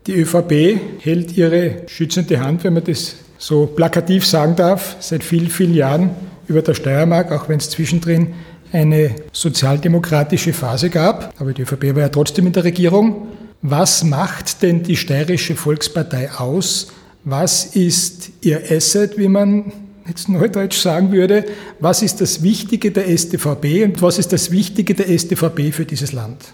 Die 0.07 0.13
ÖVP 0.13 0.79
hält 0.99 1.35
ihre 1.35 1.83
schützende 1.87 2.39
Hand, 2.39 2.63
wenn 2.63 2.73
man 2.73 2.83
das 2.83 3.15
so 3.37 3.65
plakativ 3.65 4.25
sagen 4.25 4.55
darf, 4.55 4.95
seit 4.99 5.23
vielen, 5.23 5.49
vielen 5.49 5.73
Jahren 5.73 6.11
über 6.47 6.61
der 6.61 6.73
Steiermark, 6.73 7.31
auch 7.31 7.49
wenn 7.49 7.57
es 7.57 7.69
zwischendrin 7.69 8.33
eine 8.71 9.15
sozialdemokratische 9.31 10.53
Phase 10.53 10.89
gab. 10.89 11.33
Aber 11.39 11.53
die 11.53 11.63
ÖVP 11.63 11.95
war 11.95 12.03
ja 12.03 12.09
trotzdem 12.09 12.47
in 12.47 12.53
der 12.53 12.63
Regierung. 12.63 13.27
Was 13.61 14.03
macht 14.03 14.61
denn 14.61 14.83
die 14.83 14.95
Steirische 14.95 15.55
Volkspartei 15.55 16.31
aus? 16.31 16.91
Was 17.23 17.75
ist 17.75 18.31
ihr 18.41 18.61
Asset, 18.71 19.17
wie 19.17 19.27
man 19.27 19.71
jetzt 20.09 20.27
neudeutsch 20.27 20.77
sagen 20.77 21.11
würde? 21.11 21.45
Was 21.79 22.01
ist 22.01 22.19
das 22.19 22.43
Wichtige 22.43 22.91
der 22.91 23.07
SDVP 23.07 23.83
und 23.83 24.01
was 24.01 24.17
ist 24.17 24.33
das 24.33 24.51
Wichtige 24.51 24.95
der 24.95 25.09
SDVP 25.09 25.71
für 25.71 25.85
dieses 25.85 26.11
Land? 26.11 26.53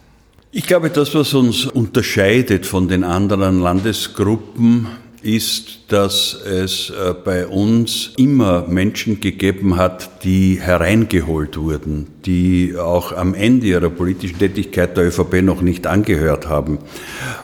Ich 0.52 0.68
glaube, 0.68 0.90
das, 0.90 1.16
was 1.16 1.34
uns 1.34 1.66
unterscheidet 1.66 2.66
von 2.66 2.88
den 2.88 3.04
anderen 3.04 3.60
Landesgruppen, 3.60 4.88
ist, 5.26 5.92
dass 5.92 6.40
es 6.46 6.92
äh, 6.92 7.14
bei 7.14 7.48
uns 7.48 8.12
immer 8.16 8.68
Menschen 8.68 9.20
gegeben 9.20 9.76
hat, 9.76 10.24
die 10.24 10.60
hereingeholt 10.62 11.58
wurden, 11.58 12.06
die 12.28 12.76
auch 12.78 13.12
am 13.12 13.34
Ende 13.34 13.66
ihrer 13.66 13.90
politischen 13.90 14.38
Tätigkeit 14.38 14.96
der 14.96 15.08
ÖVP 15.08 15.42
noch 15.42 15.62
nicht 15.62 15.88
angehört 15.88 16.48
haben. 16.48 16.78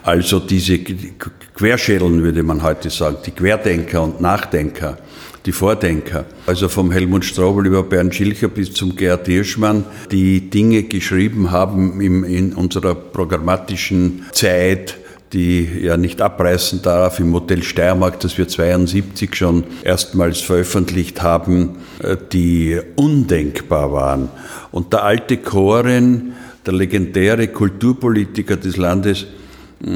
Also 0.03 0.39
diese 0.39 0.77
Querschädeln, 0.77 2.21
würde 2.21 2.43
man 2.43 2.61
heute 2.61 2.91
sagen, 2.91 3.17
die 3.25 3.31
Querdenker 3.31 4.03
und 4.03 4.21
Nachdenker, 4.21 4.99
die 5.45 5.51
Vordenker. 5.51 6.25
Also 6.45 6.69
vom 6.69 6.91
Helmut 6.91 7.25
Strobel 7.25 7.65
über 7.65 7.83
Bernd 7.83 8.13
Schilcher 8.13 8.47
bis 8.47 8.73
zum 8.73 8.95
Gerhard 8.95 9.25
Hirschmann, 9.25 9.85
die 10.11 10.49
Dinge 10.49 10.83
geschrieben 10.83 11.51
haben 11.51 11.99
in 12.01 12.53
unserer 12.53 12.95
programmatischen 12.95 14.25
Zeit, 14.31 14.97
die 15.33 15.67
ja 15.81 15.97
nicht 15.97 16.21
abreißen 16.21 16.81
darf, 16.81 17.19
im 17.19 17.29
Modell 17.29 17.63
Steiermark, 17.63 18.19
das 18.19 18.37
wir 18.37 18.47
72 18.47 19.33
schon 19.33 19.63
erstmals 19.83 20.41
veröffentlicht 20.41 21.21
haben, 21.21 21.77
äh, 22.03 22.17
die 22.31 22.79
undenkbar 22.95 23.93
waren. 23.93 24.29
Und 24.71 24.93
der 24.93 25.03
alte 25.03 25.37
Koren, 25.37 26.33
der 26.65 26.73
legendäre 26.73 27.47
Kulturpolitiker 27.47 28.57
des 28.57 28.77
Landes, 28.77 29.25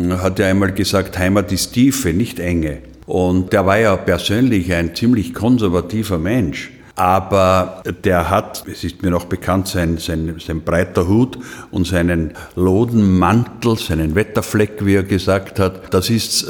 hat 0.09 0.39
ja 0.39 0.47
einmal 0.47 0.71
gesagt, 0.71 1.19
Heimat 1.19 1.51
ist 1.51 1.73
Tiefe, 1.73 2.11
nicht 2.11 2.39
Enge. 2.39 2.79
Und 3.05 3.53
der 3.53 3.65
war 3.65 3.77
ja 3.77 3.95
persönlich 3.97 4.73
ein 4.73 4.95
ziemlich 4.95 5.33
konservativer 5.33 6.17
Mensch. 6.17 6.71
Aber 6.97 7.83
der 8.05 8.29
hat, 8.29 8.63
es 8.71 8.85
ist 8.85 9.03
mir 9.03 9.09
noch 9.11 9.25
bekannt, 9.25 9.67
sein, 9.67 9.97
sein, 9.97 10.35
sein 10.39 10.61
breiter 10.61 11.07
Hut 11.09 11.37
und 11.69 11.85
seinen 11.85 12.33
Lodenmantel, 12.55 13.77
seinen 13.77 14.15
Wetterfleck, 14.15 14.85
wie 14.85 14.95
er 14.95 15.03
gesagt 15.03 15.59
hat, 15.59 15.93
das 15.93 16.09
ist 16.09 16.43
äh, 16.43 16.47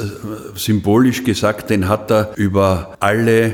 symbolisch 0.54 1.24
gesagt, 1.24 1.70
den 1.70 1.88
hat 1.88 2.12
er 2.12 2.32
über 2.36 2.94
alle 3.00 3.46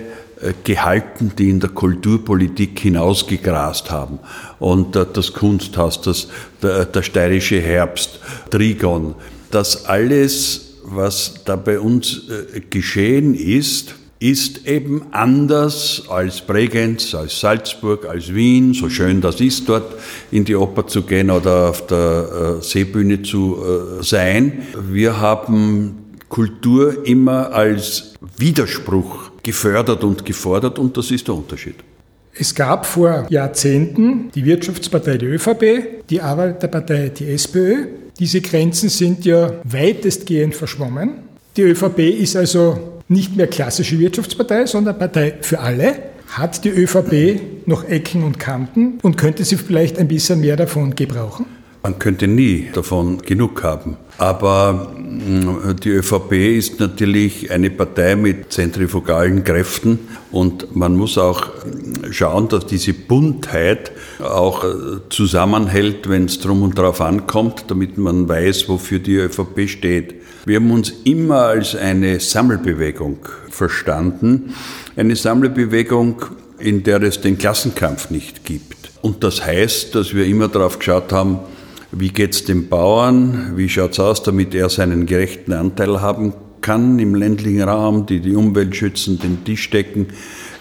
äh, 0.42 0.52
gehalten, 0.64 1.32
die 1.38 1.49
in 1.49 1.61
der 1.61 1.71
Kulturpolitik 1.71 2.78
hinausgegrast 2.78 3.90
haben. 3.90 4.18
Und 4.59 4.94
äh, 4.94 5.06
das 5.11 5.32
Kunsthaus, 5.32 6.02
das, 6.02 6.28
der, 6.62 6.85
der 6.85 7.02
steirische 7.02 7.59
Herbst, 7.59 8.21
Trigon, 8.50 9.14
das 9.50 9.87
alles, 9.87 10.72
was 10.85 11.45
da 11.45 11.57
bei 11.57 11.79
uns 11.81 12.23
geschehen 12.71 13.35
ist, 13.35 13.95
ist 14.23 14.69
eben 14.69 15.07
anders 15.11 16.05
als 16.09 16.43
Bregenz, 16.43 17.12
als 17.12 17.41
Salzburg, 17.41 18.07
als 18.09 18.33
Wien, 18.33 18.73
so 18.73 18.89
schön 18.89 19.21
das 19.21 19.41
ist, 19.41 19.69
dort 19.69 19.97
in 20.31 20.45
die 20.45 20.55
Oper 20.55 20.87
zu 20.87 21.03
gehen 21.03 21.29
oder 21.29 21.71
auf 21.71 21.87
der 21.89 22.59
äh, 22.61 22.62
Seebühne 22.62 23.23
zu 23.23 23.59
äh, 23.59 24.03
sein. 24.05 24.62
Wir 24.89 25.21
haben 25.21 26.15
Kultur 26.29 27.05
immer 27.05 27.53
als 27.53 28.15
Widerspruch 28.39 29.33
gefördert 29.43 30.05
und 30.05 30.25
gefordert 30.25 30.79
und 30.79 30.97
das 30.97 31.11
ist 31.11 31.27
der 31.27 31.35
Unterschied. 31.35 31.75
Es 32.35 32.55
gab 32.55 32.87
vor 32.87 33.27
Jahrzehnten 33.29 34.31
die 34.35 34.45
Wirtschaftspartei 34.45 35.19
die 35.19 35.27
ÖVP, 35.27 36.07
die 36.09 36.21
Arbeiterpartei 36.21 37.09
die 37.09 37.27
SPÖ. 37.27 37.87
Diese 38.19 38.40
Grenzen 38.40 38.88
sind 38.88 39.25
ja 39.25 39.52
weitestgehend 39.64 40.54
verschwommen. 40.54 41.14
Die 41.57 41.62
ÖVP 41.62 41.99
ist 41.99 42.37
also 42.37 43.00
nicht 43.09 43.37
mehr 43.37 43.47
klassische 43.47 43.99
Wirtschaftspartei, 43.99 44.66
sondern 44.66 44.99
Partei 44.99 45.35
für 45.40 45.61
alle. 45.61 45.95
Hat 46.28 46.64
die 46.64 46.71
ÖVP 46.71 47.66
noch 47.66 47.85
Ecken 47.85 48.25
und 48.25 48.38
Kanten 48.38 48.99
und 49.02 49.19
könnte 49.19 49.45
sie 49.45 49.57
vielleicht 49.57 49.99
ein 49.99 50.09
bisschen 50.09 50.40
mehr 50.40 50.57
davon 50.57 50.95
gebrauchen? 50.95 51.45
Man 51.83 51.99
könnte 51.99 52.29
nie 52.29 52.69
davon 52.73 53.19
genug 53.23 53.65
haben. 53.65 53.97
Aber 54.19 54.93
mm, 54.97 55.77
die 55.83 55.89
ÖVP 55.89 56.33
ist 56.57 56.79
natürlich 56.79 57.51
eine 57.51 57.71
Partei 57.71 58.15
mit 58.15 58.53
zentrifugalen 58.53 59.43
Kräften 59.43 59.99
und 60.31 60.77
man 60.77 60.97
muss 60.97 61.19
auch 61.19 61.49
schauen, 62.11 62.49
dass 62.49 62.67
diese 62.67 62.93
Buntheit 62.93 63.91
auch 64.23 64.62
äh, 64.62 64.69
zusammenhält, 65.09 66.09
wenn 66.09 66.27
es 66.27 66.39
drum 66.39 66.62
und 66.62 66.79
drauf 66.79 67.01
ankommt, 67.01 67.65
damit 67.67 67.99
man 67.99 68.29
weiß, 68.29 68.69
wofür 68.69 69.01
die 69.01 69.17
ÖVP 69.17 69.69
steht. 69.69 70.15
Wir 70.45 70.57
haben 70.57 70.71
uns 70.71 70.93
immer 71.05 71.43
als 71.47 71.75
eine 71.75 72.21
Sammelbewegung 72.21 73.19
verstanden, 73.51 74.55
eine 74.95 75.17
Sammelbewegung, 75.17 76.23
in 76.59 76.85
der 76.85 77.03
es 77.03 77.21
den 77.21 77.39
Klassenkampf 77.39 78.11
nicht 78.11 78.45
gibt. 78.45 78.93
Und 79.03 79.25
das 79.25 79.45
heißt, 79.45 79.97
dass 79.97 80.15
wir 80.15 80.27
immer 80.27 80.47
darauf 80.47 80.79
geschaut 80.79 81.12
haben, 81.12 81.41
wie 81.93 82.09
geht 82.09 82.35
es 82.35 82.45
dem 82.45 82.69
Bauern, 82.69 83.53
wie 83.57 83.69
schaut 83.69 83.93
es 83.93 84.01
aus, 84.01 84.23
damit 84.23 84.55
er 84.55 84.69
seinen 84.69 85.07
gerechten 85.07 85.53
Anteil 85.53 86.01
haben 86.01 86.33
kann 86.63 86.99
im 86.99 87.15
ländlichen 87.15 87.63
Raum, 87.63 88.07
die 88.07 88.21
die 88.21 88.35
Umwelt 88.35 88.75
schützen, 88.75 89.19
den 89.19 89.45
Tisch 89.45 89.69
decken, 89.71 90.07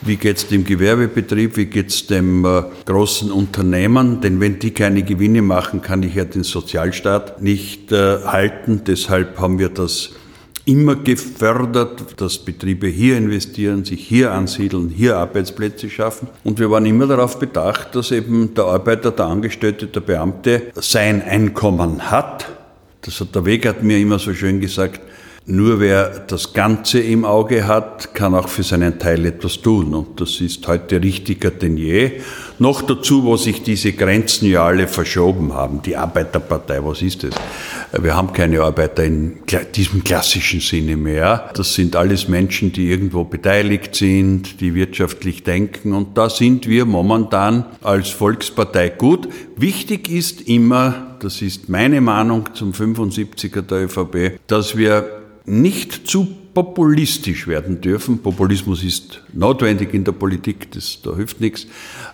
wie 0.01 0.17
geht 0.17 0.37
es 0.37 0.47
dem 0.47 0.65
Gewerbebetrieb, 0.65 1.55
wie 1.57 1.67
geht 1.67 1.89
es 1.89 2.07
dem 2.07 2.43
äh, 2.43 2.63
großen 2.85 3.31
Unternehmen, 3.31 4.19
denn 4.19 4.39
wenn 4.39 4.57
die 4.59 4.71
keine 4.71 5.03
Gewinne 5.03 5.43
machen, 5.43 5.81
kann 5.81 6.01
ich 6.01 6.15
ja 6.15 6.25
den 6.25 6.43
Sozialstaat 6.43 7.41
nicht 7.41 7.91
äh, 7.91 8.23
halten. 8.25 8.81
Deshalb 8.85 9.39
haben 9.39 9.59
wir 9.59 9.69
das 9.69 10.13
immer 10.65 10.95
gefördert, 10.95 12.19
dass 12.21 12.37
Betriebe 12.37 12.87
hier 12.87 13.17
investieren, 13.17 13.83
sich 13.83 14.07
hier 14.07 14.31
ansiedeln, 14.31 14.89
hier 14.89 15.17
Arbeitsplätze 15.17 15.89
schaffen. 15.89 16.27
Und 16.43 16.59
wir 16.59 16.69
waren 16.69 16.85
immer 16.85 17.07
darauf 17.07 17.39
bedacht, 17.39 17.95
dass 17.95 18.11
eben 18.11 18.53
der 18.53 18.65
Arbeiter, 18.65 19.11
der 19.11 19.25
Angestellte, 19.25 19.87
der 19.87 20.01
Beamte 20.01 20.71
sein 20.75 21.21
Einkommen 21.21 22.11
hat. 22.11 22.47
Das 23.01 23.19
hat 23.19 23.33
der 23.33 23.45
Weg 23.45 23.65
hat 23.65 23.81
mir 23.81 23.97
immer 23.97 24.19
so 24.19 24.33
schön 24.33 24.59
gesagt, 24.59 25.01
nur 25.47 25.79
wer 25.79 26.19
das 26.27 26.53
Ganze 26.53 26.99
im 26.99 27.25
Auge 27.25 27.65
hat, 27.65 28.13
kann 28.13 28.35
auch 28.35 28.47
für 28.47 28.61
seinen 28.61 28.99
Teil 28.99 29.25
etwas 29.25 29.59
tun. 29.59 29.95
Und 29.95 30.21
das 30.21 30.39
ist 30.39 30.67
heute 30.67 31.01
richtiger 31.01 31.49
denn 31.49 31.77
je. 31.77 32.11
Noch 32.59 32.83
dazu, 32.83 33.23
wo 33.23 33.37
sich 33.37 33.63
diese 33.63 33.93
Grenzen 33.93 34.47
ja 34.47 34.63
alle 34.63 34.87
verschoben 34.87 35.53
haben. 35.53 35.81
Die 35.81 35.97
Arbeiterpartei, 35.97 36.85
was 36.85 37.01
ist 37.01 37.23
das? 37.23 37.31
Wir 37.99 38.15
haben 38.15 38.33
keine 38.33 38.61
Arbeiter 38.61 39.03
in 39.03 39.39
diesem 39.73 40.03
klassischen 40.03 40.59
Sinne 40.59 40.95
mehr. 40.95 41.49
Das 41.55 41.73
sind 41.73 41.95
alles 41.95 42.27
Menschen, 42.27 42.71
die 42.71 42.91
irgendwo 42.91 43.23
beteiligt 43.23 43.95
sind, 43.95 44.61
die 44.61 44.75
wirtschaftlich 44.75 45.43
denken. 45.43 45.93
Und 45.93 46.19
da 46.19 46.29
sind 46.29 46.67
wir 46.67 46.85
momentan 46.85 47.65
als 47.81 48.09
Volkspartei 48.09 48.89
gut. 48.89 49.27
Wichtig 49.57 50.07
ist 50.07 50.41
immer, 50.41 51.17
das 51.19 51.41
ist 51.41 51.67
meine 51.67 51.99
Meinung 51.99 52.53
zum 52.53 52.73
75er 52.73 53.63
der 53.63 53.85
ÖVP, 53.85 54.39
dass 54.47 54.77
wir 54.77 55.20
nicht 55.51 56.07
zu 56.07 56.27
populistisch 56.53 57.45
werden 57.45 57.81
dürfen. 57.81 58.19
Populismus 58.19 58.83
ist 58.83 59.21
notwendig 59.33 59.93
in 59.93 60.05
der 60.05 60.13
Politik, 60.13 60.71
das, 60.71 60.99
da 61.03 61.15
hilft 61.15 61.41
nichts. 61.41 61.67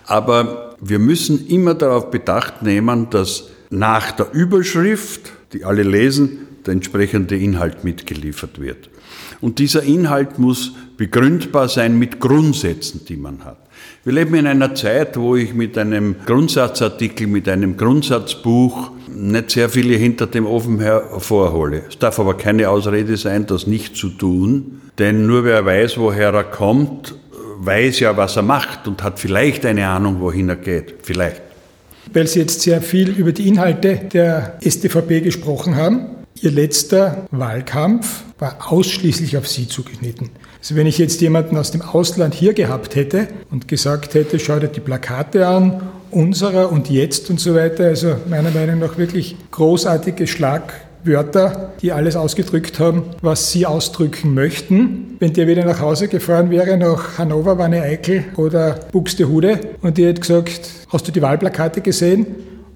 Aber 0.06 0.76
wir 0.82 1.00
müssen 1.00 1.48
immer 1.48 1.76
darauf 1.76 2.10
bedacht 2.10 2.64
nehmen, 2.64 3.10
dass 3.10 3.50
nach 3.70 4.12
der 4.12 4.32
Überschrift, 4.34 5.32
die 5.54 5.66
alle 5.66 5.84
lesen, 5.84 6.48
der 6.66 6.74
entsprechende 6.74 7.38
Inhalt 7.38 7.84
mitgeliefert 7.84 8.60
wird. 8.60 8.90
Und 9.40 9.60
dieser 9.60 9.84
Inhalt 9.84 10.40
muss 10.40 10.74
begründbar 10.98 11.70
sein 11.70 12.00
mit 12.00 12.20
Grundsätzen, 12.20 13.06
die 13.06 13.18
man 13.18 13.46
hat. 13.46 13.67
Wir 14.08 14.14
leben 14.14 14.36
in 14.36 14.48
einer 14.48 14.74
Zeit, 14.74 15.18
wo 15.18 15.36
ich 15.36 15.54
mit 15.54 15.78
einem 15.78 16.16
Grundsatzartikel, 16.26 17.28
mit 17.28 17.50
einem 17.50 17.76
Grundsatzbuch 17.76 18.92
nicht 19.14 19.52
sehr 19.52 19.68
viele 19.68 19.98
hinter 19.98 20.28
dem 20.28 20.46
Ofen 20.46 20.80
hervorhole. 20.80 21.84
Es 21.90 22.00
darf 22.00 22.18
aber 22.18 22.38
keine 22.38 22.70
Ausrede 22.70 23.18
sein, 23.18 23.48
das 23.48 23.68
nicht 23.68 23.98
zu 23.98 24.08
tun, 24.08 24.80
denn 24.98 25.28
nur 25.28 25.44
wer 25.44 25.66
weiß, 25.66 25.98
woher 25.98 26.34
er 26.34 26.46
kommt, 26.46 27.16
weiß 27.58 28.00
ja, 28.00 28.16
was 28.16 28.38
er 28.38 28.44
macht 28.44 28.88
und 28.88 29.04
hat 29.04 29.20
vielleicht 29.20 29.66
eine 29.66 29.86
Ahnung, 29.86 30.22
wohin 30.22 30.48
er 30.48 30.56
geht. 30.56 31.00
Vielleicht. 31.04 31.42
Weil 32.14 32.28
Sie 32.28 32.40
jetzt 32.40 32.62
sehr 32.62 32.82
viel 32.82 33.10
über 33.10 33.34
die 33.34 33.50
Inhalte 33.50 34.00
der 34.14 34.58
SDVP 34.62 35.20
gesprochen 35.20 35.76
haben. 35.76 36.17
Ihr 36.42 36.52
letzter 36.52 37.26
Wahlkampf 37.32 38.24
war 38.38 38.72
ausschließlich 38.72 39.38
auf 39.38 39.48
Sie 39.48 39.68
zugeschnitten. 39.68 40.30
Also 40.60 40.76
wenn 40.76 40.86
ich 40.86 41.00
jetzt 41.00 41.20
jemanden 41.22 41.58
aus 41.58 41.72
dem 41.72 41.82
Ausland 41.82 42.36
hier 42.36 42.54
gehabt 42.54 42.96
hätte 42.96 43.28
und 43.50 43.68
gesagt 43.68 44.14
hätte, 44.14 44.38
schau 44.38 44.60
dir 44.60 44.68
die 44.68 44.80
Plakate 44.80 45.48
an, 45.48 45.82
unserer 46.12 46.72
und 46.72 46.90
jetzt 46.90 47.30
und 47.30 47.40
so 47.40 47.56
weiter, 47.56 47.86
also 47.86 48.16
meiner 48.30 48.52
Meinung 48.52 48.80
nach 48.80 48.98
wirklich 48.98 49.36
großartige 49.50 50.28
Schlagwörter, 50.28 51.74
die 51.82 51.92
alles 51.92 52.16
ausgedrückt 52.16 52.80
haben, 52.80 53.04
was 53.22 53.52
Sie 53.52 53.66
ausdrücken 53.66 54.36
möchten. 54.36 55.16
Wenn 55.20 55.34
der 55.34 55.48
wieder 55.48 55.66
nach 55.66 55.80
Hause 55.80 56.08
gefahren 56.08 56.52
wäre, 56.52 56.78
nach 56.78 57.18
Hannover, 57.18 57.58
Wanne-Eickel 57.58 58.26
oder 58.36 58.80
Buxtehude 58.92 59.60
und 59.82 59.98
ihr 59.98 60.10
hätte 60.10 60.22
gesagt, 60.22 60.70
hast 60.90 61.08
du 61.08 61.12
die 61.12 61.22
Wahlplakate 61.22 61.82
gesehen? 61.82 62.28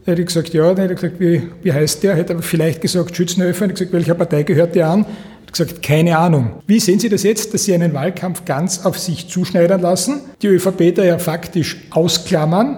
Er 0.05 0.13
hätte 0.13 0.25
gesagt, 0.25 0.53
ja. 0.53 0.63
Dann 0.73 0.87
hätte 0.87 0.93
er 0.93 0.95
gesagt, 0.95 1.19
wie, 1.19 1.43
wie 1.61 1.73
heißt 1.73 2.01
der? 2.03 2.15
Hätte 2.15 2.33
er 2.33 2.41
vielleicht 2.41 2.81
gesagt, 2.81 3.15
Schützenhöfer. 3.15 3.65
Hätte 3.65 3.73
gesagt, 3.73 3.93
welcher 3.93 4.15
Partei 4.15 4.43
gehört 4.43 4.75
der 4.75 4.87
an? 4.87 5.05
Hat 5.05 5.51
gesagt, 5.51 5.83
keine 5.83 6.17
Ahnung. 6.17 6.61
Wie 6.65 6.79
sehen 6.79 6.99
Sie 6.99 7.09
das 7.09 7.23
jetzt, 7.23 7.53
dass 7.53 7.65
Sie 7.65 7.73
einen 7.73 7.93
Wahlkampf 7.93 8.45
ganz 8.45 8.85
auf 8.85 8.97
sich 8.97 9.27
zuschneidern 9.27 9.81
lassen, 9.81 10.21
die 10.41 10.47
ÖVP 10.47 10.95
da 10.95 11.03
ja 11.03 11.19
faktisch 11.19 11.77
ausklammern 11.91 12.77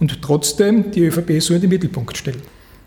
und 0.00 0.20
trotzdem 0.22 0.90
die 0.90 1.04
ÖVP 1.06 1.40
so 1.40 1.54
in 1.54 1.60
den 1.60 1.70
Mittelpunkt 1.70 2.16
stellen? 2.16 2.42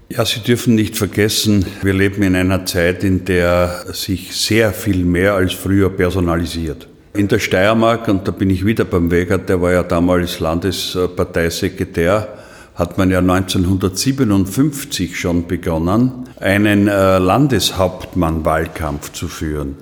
Ja, 0.10 0.26
Sie 0.26 0.40
dürfen 0.40 0.76
nicht 0.76 0.96
vergessen, 0.96 1.66
wir 1.82 1.94
leben 1.94 2.24
in 2.24 2.36
einer 2.36 2.66
Zeit, 2.66 3.04
in 3.04 3.26
der 3.26 3.86
sich 3.92 4.36
sehr 4.36 4.72
viel 4.72 5.04
mehr 5.04 5.34
als 5.34 5.54
früher 5.54 5.90
personalisiert. 5.90 6.88
In 7.14 7.28
der 7.28 7.40
Steiermark, 7.40 8.08
und 8.08 8.28
da 8.28 8.32
bin 8.32 8.50
ich 8.50 8.66
wieder 8.66 8.86
beim 8.86 9.12
Wegert, 9.12 9.50
der 9.50 9.62
war 9.62 9.74
ja 9.74 9.84
damals 9.84 10.40
Landesparteisekretär, 10.40 12.38
hat 12.78 12.98
man 13.00 13.10
ja 13.10 13.20
1957 13.20 15.20
schon 15.20 15.48
begonnen, 15.48 16.26
einen 16.40 16.88
äh, 16.88 17.18
Landeshauptmann-Wahlkampf 17.18 19.12
zu 19.14 19.28
führen. 19.28 19.76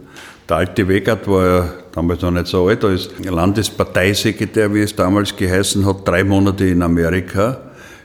Der 0.47 0.57
alte 0.57 0.87
Wegert 0.87 1.27
war 1.27 1.45
ja 1.45 1.73
damals 1.91 2.21
noch 2.21 2.31
nicht 2.31 2.47
so 2.47 2.67
alt, 2.67 2.85
ist 2.85 3.11
Landesparteisekretär, 3.25 4.73
wie 4.73 4.81
es 4.81 4.95
damals 4.95 5.35
geheißen 5.35 5.85
hat, 5.85 6.07
drei 6.07 6.23
Monate 6.23 6.67
in 6.67 6.81
Amerika, 6.81 7.59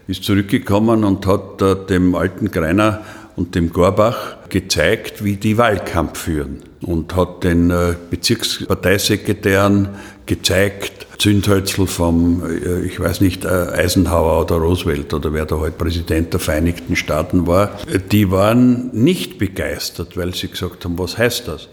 ist 0.09 0.25
zurückgekommen 0.25 1.05
und 1.05 1.25
hat 1.25 1.63
äh, 1.63 1.77
dem 1.89 2.17
alten 2.17 2.51
Greiner 2.51 3.03
und 3.37 3.55
dem 3.55 3.73
Gorbach 3.73 4.39
gezeigt, 4.49 5.23
wie 5.23 5.37
die 5.37 5.57
Wahlkampf 5.57 6.19
führen 6.19 6.63
und 6.83 7.15
hat 7.15 7.45
den 7.45 7.71
äh, 7.71 7.95
Bezirksparteisekretären 8.11 9.91
gezeigt, 10.27 11.07
Zündhölzl 11.21 11.87
vom, 11.87 12.43
äh, 12.43 12.81
ich 12.81 12.99
weiß 12.99 13.21
nicht, 13.21 13.47
Eisenhower 13.47 14.41
oder 14.41 14.57
Roosevelt 14.57 15.13
oder 15.15 15.33
wer 15.33 15.47
da 15.47 15.61
halt 15.61 15.79
Präsident 15.79 16.33
der 16.33 16.41
Vereinigten 16.41 16.97
Staaten 16.97 17.47
war, 17.47 17.79
die 18.11 18.31
waren 18.31 18.91
nicht 18.93 19.39
begeistert, 19.39 20.17
weil 20.17 20.35
sie 20.35 20.49
gesagt 20.49 20.85
haben, 20.85 20.99
was 20.99 21.19
heißt 21.19 21.47
das? 21.47 21.69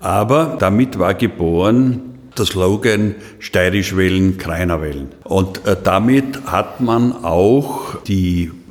Aber 0.00 0.56
damit 0.58 0.98
war 0.98 1.14
geboren 1.14 2.16
der 2.36 2.44
Slogan 2.44 3.14
Steirisch 3.38 3.96
wählen, 3.96 4.38
Kreiner 4.38 4.82
wählen. 4.82 5.08
Und 5.24 5.66
äh, 5.66 5.76
damit 5.82 6.46
hat 6.46 6.80
man 6.80 7.24
auch 7.24 8.02
die 8.02 8.44
äh, 8.44 8.65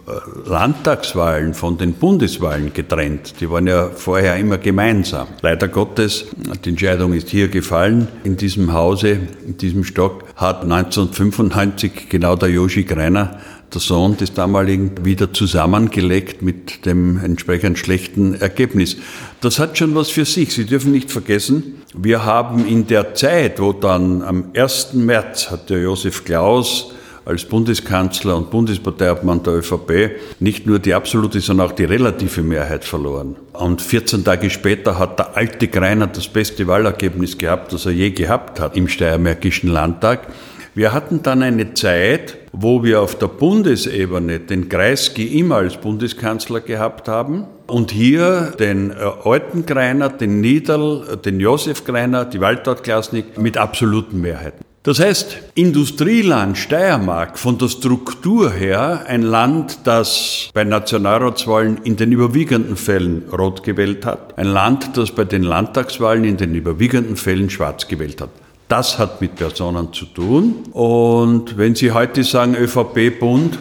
Landtagswahlen 0.45 1.53
von 1.53 1.77
den 1.77 1.93
Bundeswahlen 1.93 2.74
getrennt. 2.74 3.35
Die 3.39 3.50
waren 3.50 3.65
ja 3.65 3.89
vorher 3.89 4.38
immer 4.38 4.57
gemeinsam. 4.59 5.27
Leider 5.41 5.67
Gottes, 5.67 6.25
die 6.63 6.69
Entscheidung 6.69 7.13
ist 7.13 7.29
hier 7.29 7.47
gefallen. 7.47 8.07
In 8.24 8.38
diesem 8.38 8.74
Hause, 8.74 9.19
in 9.45 9.57
diesem 9.57 9.83
Stock, 9.83 10.24
hat 10.35 10.62
1995 10.62 12.09
genau 12.09 12.35
der 12.35 12.50
Joshi 12.50 12.83
Greiner 12.83 13.39
der 13.74 13.81
Sohn 13.81 14.15
des 14.15 14.33
damaligen 14.33 15.03
wieder 15.03 15.33
zusammengelegt 15.33 16.41
mit 16.41 16.85
dem 16.85 17.17
entsprechend 17.17 17.79
schlechten 17.79 18.35
Ergebnis. 18.35 18.97
Das 19.41 19.59
hat 19.59 19.77
schon 19.77 19.95
was 19.95 20.09
für 20.12 20.25
sich. 20.25 20.53
Sie 20.53 20.65
dürfen 20.65 20.91
nicht 20.91 21.12
vergessen, 21.12 21.81
wir 21.97 22.25
haben 22.25 22.67
in 22.67 22.88
der 22.88 23.15
Zeit, 23.15 23.59
wo 23.59 23.74
dann 23.74 24.21
am 24.21 24.51
1. 24.53 24.93
März 24.93 25.50
hat 25.50 25.69
der 25.69 25.79
Josef 25.79 26.25
Klaus 26.25 26.91
als 27.25 27.46
Bundeskanzler 27.46 28.38
und 28.38 28.51
Bundesparteiobmann 28.51 29.44
der 29.44 29.55
ÖVP 29.55 30.12
nicht 30.39 30.67
nur 30.67 30.79
die 30.79 30.94
absolute, 30.94 31.39
sondern 31.39 31.67
auch 31.67 31.72
die 31.74 31.86
relative 31.86 32.44
Mehrheit 32.44 32.86
verloren. 32.86 33.36
Und 33.53 33.82
14 33.82 34.24
Tage 34.24 34.50
später 34.50 35.00
hat 35.00 35.20
der 35.20 35.36
alte 35.36 35.67
Greiner 35.67 36.08
das 36.08 36.27
beste 36.27 36.67
Wahlergebnis 36.67 37.38
gehabt, 37.38 37.74
das 37.74 37.86
er 37.86 37.94
je 37.94 38.12
gehabt 38.12 38.60
hat 38.60 38.77
im 38.77 38.88
Steiermärkischen 38.88 39.70
Landtag. 39.70 40.27
Wir 40.75 40.91
hatten 40.91 41.24
dann 41.24 41.41
eine 41.41 41.74
Zeit, 41.74 42.38
wo 42.51 42.84
wir 42.84 43.01
auf 43.01 43.17
der 43.17 43.27
Bundesebene 43.27 44.41
den 44.41 44.67
Kreisky 44.67 45.39
immer 45.39 45.55
als 45.55 45.77
Bundeskanzler 45.77 46.60
gehabt 46.60 47.08
haben 47.08 47.46
und 47.65 47.91
hier 47.91 48.53
den 48.60 48.91
äh, 48.91 48.96
alten 49.24 49.65
Greiner, 49.65 50.10
den 50.10 50.41
Niederl, 50.41 51.17
den 51.24 51.39
Josef 51.39 51.86
Greiner, 51.86 52.25
die 52.25 52.41
Waldort-Klasnik 52.41 53.38
mit 53.38 53.58
absoluten 53.58 54.20
Mehrheiten. 54.20 54.65
Das 54.86 55.00
heißt, 55.00 55.38
Industrieland 55.56 56.60
Steiermark 56.60 57.39
von 57.39 57.58
der 57.58 57.70
Struktur 57.70 58.51
her 58.51 59.06
ein 59.08 59.24
Land, 59.24 59.80
das 59.86 60.51
bei 60.54 60.63
Nationalratswahlen 60.63 61.80
in 61.84 61.96
den 61.96 62.12
überwiegenden 62.12 62.75
Fällen 62.75 63.24
rot 63.36 63.63
gewählt 63.63 64.06
hat, 64.06 64.38
ein 64.38 64.46
Land, 64.46 64.96
das 64.96 65.10
bei 65.10 65.24
den 65.24 65.42
Landtagswahlen 65.42 66.24
in 66.24 66.38
den 66.38 66.54
überwiegenden 66.54 67.15
Fällen 67.15 67.50
schwarz 67.50 67.88
gewählt 67.88 68.22
hat. 68.22 68.30
Das 68.68 69.00
hat 69.00 69.22
mit 69.22 69.36
Personen 69.38 69.92
zu 69.92 70.06
tun. 70.06 70.58
Und 70.72 71.58
wenn 71.58 71.74
Sie 71.74 71.92
heute 71.92 72.24
sagen 72.24 72.54
ÖVP-Bund, 72.56 73.58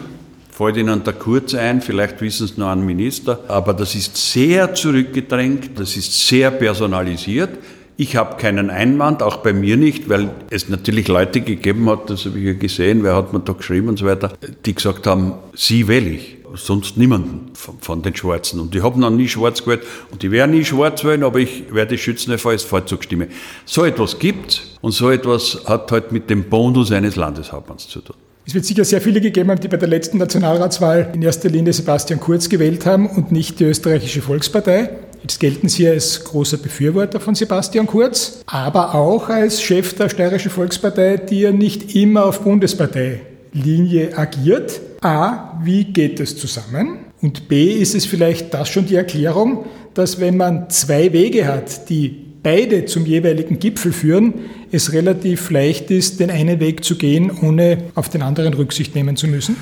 fällt 0.51 0.77
Ihnen 0.77 1.03
der 1.03 1.13
Kurz 1.13 1.55
ein, 1.55 1.81
vielleicht 1.81 2.21
wissen 2.21 2.45
es 2.45 2.55
nur 2.55 2.69
ein 2.69 2.85
Minister, 2.85 3.39
aber 3.47 3.73
das 3.73 3.95
ist 3.95 4.15
sehr 4.15 4.75
zurückgedrängt, 4.75 5.71
das 5.79 5.97
ist 5.97 6.27
sehr 6.27 6.51
personalisiert. 6.51 7.57
Ich 7.97 8.17
habe 8.17 8.35
keinen 8.35 8.69
Einwand, 8.69 9.23
auch 9.23 9.37
bei 9.37 9.53
mir 9.53 9.77
nicht, 9.77 10.09
weil 10.09 10.29
es 10.49 10.67
natürlich 10.67 11.07
Leute 11.07 11.39
gegeben 11.39 11.89
hat, 11.89 12.09
das 12.09 12.25
habe 12.25 12.37
ich 12.37 12.45
ja 12.45 12.53
gesehen, 12.53 13.03
wer 13.03 13.15
hat 13.15 13.31
mir 13.31 13.39
da 13.39 13.53
geschrieben 13.53 13.87
und 13.87 13.97
so 13.97 14.05
weiter, 14.05 14.33
die 14.65 14.75
gesagt 14.75 15.07
haben, 15.07 15.35
sie 15.53 15.87
wähle 15.87 16.09
ich 16.09 16.37
sonst 16.55 16.97
niemanden 16.97 17.51
von, 17.53 17.75
von, 17.79 18.01
den 18.01 18.15
Schwarzen. 18.15 18.59
Und 18.59 18.75
ich 18.75 18.83
habe 18.83 18.99
noch 18.99 19.09
nie 19.09 19.27
schwarz 19.27 19.63
gewählt 19.63 19.81
und 20.11 20.23
ich 20.23 20.31
werde 20.31 20.53
nie 20.53 20.65
schwarz 20.65 21.03
wählen, 21.03 21.23
aber 21.23 21.39
ich 21.39 21.73
werde 21.73 21.97
schützen, 21.97 22.37
falls 22.37 22.63
Vorzugsstimme. 22.63 23.27
So 23.65 23.85
etwas 23.85 24.19
gibt 24.19 24.63
und 24.81 24.91
so 24.91 25.09
etwas 25.09 25.61
hat 25.65 25.91
halt 25.91 26.11
mit 26.11 26.29
dem 26.29 26.45
Bonus 26.45 26.91
eines 26.91 27.15
Landeshauptmanns 27.15 27.87
zu 27.87 28.01
tun. 28.01 28.15
Es 28.47 28.53
wird 28.53 28.65
sicher 28.65 28.85
sehr 28.85 29.01
viele 29.01 29.21
gegeben 29.21 29.49
haben, 29.49 29.59
die 29.59 29.67
bei 29.67 29.77
der 29.77 29.87
letzten 29.87 30.19
Nationalratswahl 30.19 31.11
in 31.15 31.21
erster 31.23 31.49
Linie 31.49 31.73
Sebastian 31.73 32.19
Kurz 32.19 32.47
gewählt 32.47 32.85
haben 32.85 33.07
und 33.07 33.31
nicht 33.31 33.59
die 33.59 33.63
österreichische 33.63 34.21
Volkspartei. 34.21 34.89
Jetzt 35.25 35.39
gelten 35.39 35.69
Sie 35.69 35.87
als 35.87 36.23
großer 36.23 36.57
Befürworter 36.57 37.19
von 37.19 37.33
Sebastian 37.33 37.87
Kurz, 37.87 38.43
aber 38.45 38.93
auch 38.93 39.27
als 39.27 39.59
Chef 39.59 39.95
der 39.95 40.07
Steirischen 40.07 40.51
Volkspartei, 40.51 41.17
die 41.17 41.39
ja 41.39 41.51
nicht 41.51 41.95
immer 41.95 42.25
auf 42.25 42.41
Bundesparteilinie 42.41 44.15
agiert. 44.15 44.79
A, 45.01 45.59
wie 45.63 45.85
geht 45.85 46.19
das 46.19 46.37
zusammen? 46.37 46.99
Und 47.23 47.47
B, 47.47 47.71
ist 47.71 47.95
es 47.95 48.05
vielleicht 48.05 48.53
das 48.53 48.69
schon 48.69 48.85
die 48.85 48.93
Erklärung, 48.93 49.65
dass 49.95 50.19
wenn 50.19 50.37
man 50.37 50.69
zwei 50.69 51.11
Wege 51.11 51.47
hat, 51.47 51.89
die 51.89 52.09
beide 52.43 52.85
zum 52.85 53.07
jeweiligen 53.07 53.57
Gipfel 53.57 53.93
führen, 53.93 54.35
es 54.71 54.93
relativ 54.93 55.49
leicht 55.49 55.89
ist, 55.89 56.19
den 56.19 56.29
einen 56.29 56.59
Weg 56.59 56.85
zu 56.85 56.99
gehen, 56.99 57.31
ohne 57.41 57.79
auf 57.95 58.09
den 58.09 58.21
anderen 58.21 58.53
Rücksicht 58.53 58.93
nehmen 58.93 59.15
zu 59.15 59.27
müssen? 59.27 59.55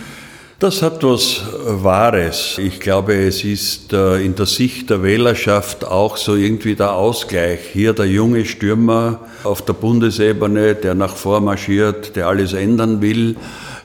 Das 0.64 0.82
hat 0.82 1.04
was 1.04 1.42
Wahres. 1.66 2.58
Ich 2.58 2.80
glaube, 2.80 3.16
es 3.16 3.44
ist 3.44 3.92
äh, 3.92 4.24
in 4.24 4.34
der 4.36 4.46
Sicht 4.46 4.90
der 4.90 5.04
Wählerschaft 5.04 5.84
auch 5.84 6.16
so 6.16 6.36
irgendwie 6.36 6.74
der 6.74 6.94
Ausgleich. 6.94 7.60
Hier 7.74 7.92
der 7.92 8.06
junge 8.06 8.46
Stürmer 8.46 9.20
auf 9.44 9.62
der 9.66 9.74
Bundesebene, 9.74 10.76
der 10.76 10.96
nach 10.96 11.18
vormarschiert, 11.18 12.16
der 12.16 12.28
alles 12.28 12.54
ändern 12.54 13.02
will 13.02 13.36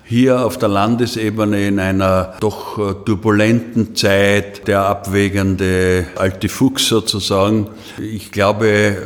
hier 0.04 0.46
auf 0.46 0.56
der 0.56 0.68
Landesebene 0.68 1.66
in 1.66 1.80
einer 1.80 2.34
doch 2.38 2.78
äh, 2.78 2.94
turbulenten 3.04 3.96
Zeit 3.96 4.68
der 4.68 4.86
abwägende 4.86 6.06
alte 6.14 6.48
Fuchs 6.48 6.86
sozusagen. 6.86 7.66
Ich 7.98 8.30
glaube, 8.30 8.98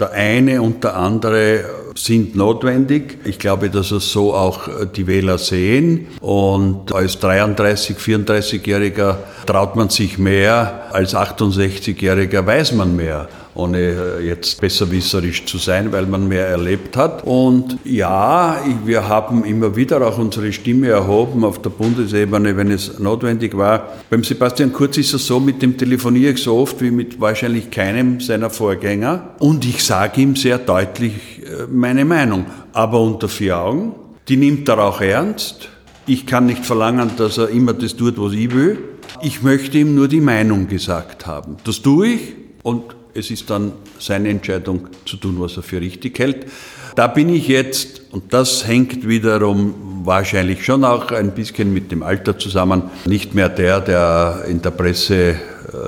der 0.00 0.10
eine 0.10 0.60
und 0.60 0.82
der 0.82 0.96
andere 0.96 1.64
sind 1.94 2.36
notwendig. 2.36 3.18
Ich 3.24 3.38
glaube, 3.38 3.70
dass 3.70 3.90
es 3.90 4.10
so 4.12 4.34
auch 4.34 4.68
äh, 4.68 4.86
die 4.86 5.06
Wähler 5.06 5.38
sehen. 5.38 6.06
Und 6.20 6.92
als 6.92 7.18
33, 7.18 7.96
34-Jähriger 7.96 9.16
traut 9.46 9.76
man 9.76 9.88
sich 9.88 10.18
mehr, 10.18 10.88
als 10.92 11.14
68-Jähriger 11.14 12.46
weiß 12.46 12.72
man 12.72 12.96
mehr 12.96 13.28
ohne 13.54 13.78
äh, 13.78 14.26
jetzt 14.26 14.60
besserwisserisch 14.60 15.44
zu 15.44 15.58
sein, 15.58 15.92
weil 15.92 16.06
man 16.06 16.26
mehr 16.26 16.46
erlebt 16.46 16.96
hat. 16.96 17.24
Und 17.24 17.78
ja, 17.84 18.62
wir 18.84 19.08
haben 19.08 19.44
immer 19.44 19.76
wieder 19.76 20.06
auch 20.06 20.18
unsere 20.18 20.52
Stimme 20.52 20.88
erhoben 20.88 21.44
auf 21.44 21.60
der 21.60 21.70
Bundesebene, 21.70 22.56
wenn 22.56 22.70
es 22.70 22.98
notwendig 22.98 23.56
war. 23.56 23.88
Beim 24.08 24.24
Sebastian 24.24 24.72
Kurz 24.72 24.96
ist 24.96 25.12
es 25.12 25.26
so, 25.26 25.38
mit 25.38 25.60
dem 25.60 25.76
telefoniere 25.76 26.32
ich 26.32 26.42
so 26.42 26.56
oft 26.56 26.80
wie 26.80 26.90
mit 26.90 27.20
wahrscheinlich 27.20 27.70
keinem 27.70 28.20
seiner 28.20 28.50
Vorgänger. 28.50 29.34
Und 29.38 29.64
ich 29.66 29.84
sage 29.84 30.22
ihm 30.22 30.36
sehr 30.36 30.58
deutlich 30.58 31.41
meine 31.70 32.04
Meinung, 32.04 32.46
aber 32.72 33.00
unter 33.00 33.28
vier 33.28 33.58
Augen. 33.58 33.94
Die 34.28 34.36
nimmt 34.36 34.68
er 34.68 34.78
auch 34.78 35.00
ernst. 35.00 35.68
Ich 36.06 36.26
kann 36.26 36.46
nicht 36.46 36.64
verlangen, 36.64 37.10
dass 37.16 37.38
er 37.38 37.48
immer 37.48 37.72
das 37.72 37.96
tut, 37.96 38.20
was 38.20 38.32
ich 38.32 38.52
will. 38.52 38.78
Ich 39.22 39.42
möchte 39.42 39.78
ihm 39.78 39.94
nur 39.94 40.08
die 40.08 40.20
Meinung 40.20 40.68
gesagt 40.68 41.26
haben. 41.26 41.56
Das 41.64 41.82
tue 41.82 42.08
ich 42.08 42.20
und 42.62 42.96
es 43.14 43.30
ist 43.30 43.50
dann 43.50 43.72
seine 43.98 44.30
Entscheidung 44.30 44.88
zu 45.04 45.16
tun, 45.16 45.36
was 45.38 45.56
er 45.56 45.62
für 45.62 45.80
richtig 45.80 46.18
hält. 46.18 46.46
Da 46.94 47.06
bin 47.06 47.28
ich 47.28 47.48
jetzt, 47.48 48.02
und 48.10 48.32
das 48.32 48.66
hängt 48.66 49.06
wiederum 49.06 49.74
wahrscheinlich 50.04 50.64
schon 50.64 50.84
auch 50.84 51.10
ein 51.10 51.32
bisschen 51.32 51.72
mit 51.72 51.90
dem 51.90 52.02
Alter 52.02 52.38
zusammen, 52.38 52.84
nicht 53.06 53.34
mehr 53.34 53.48
der, 53.48 53.80
der 53.80 54.44
in 54.48 54.60
der 54.60 54.70
Presse 54.70 55.36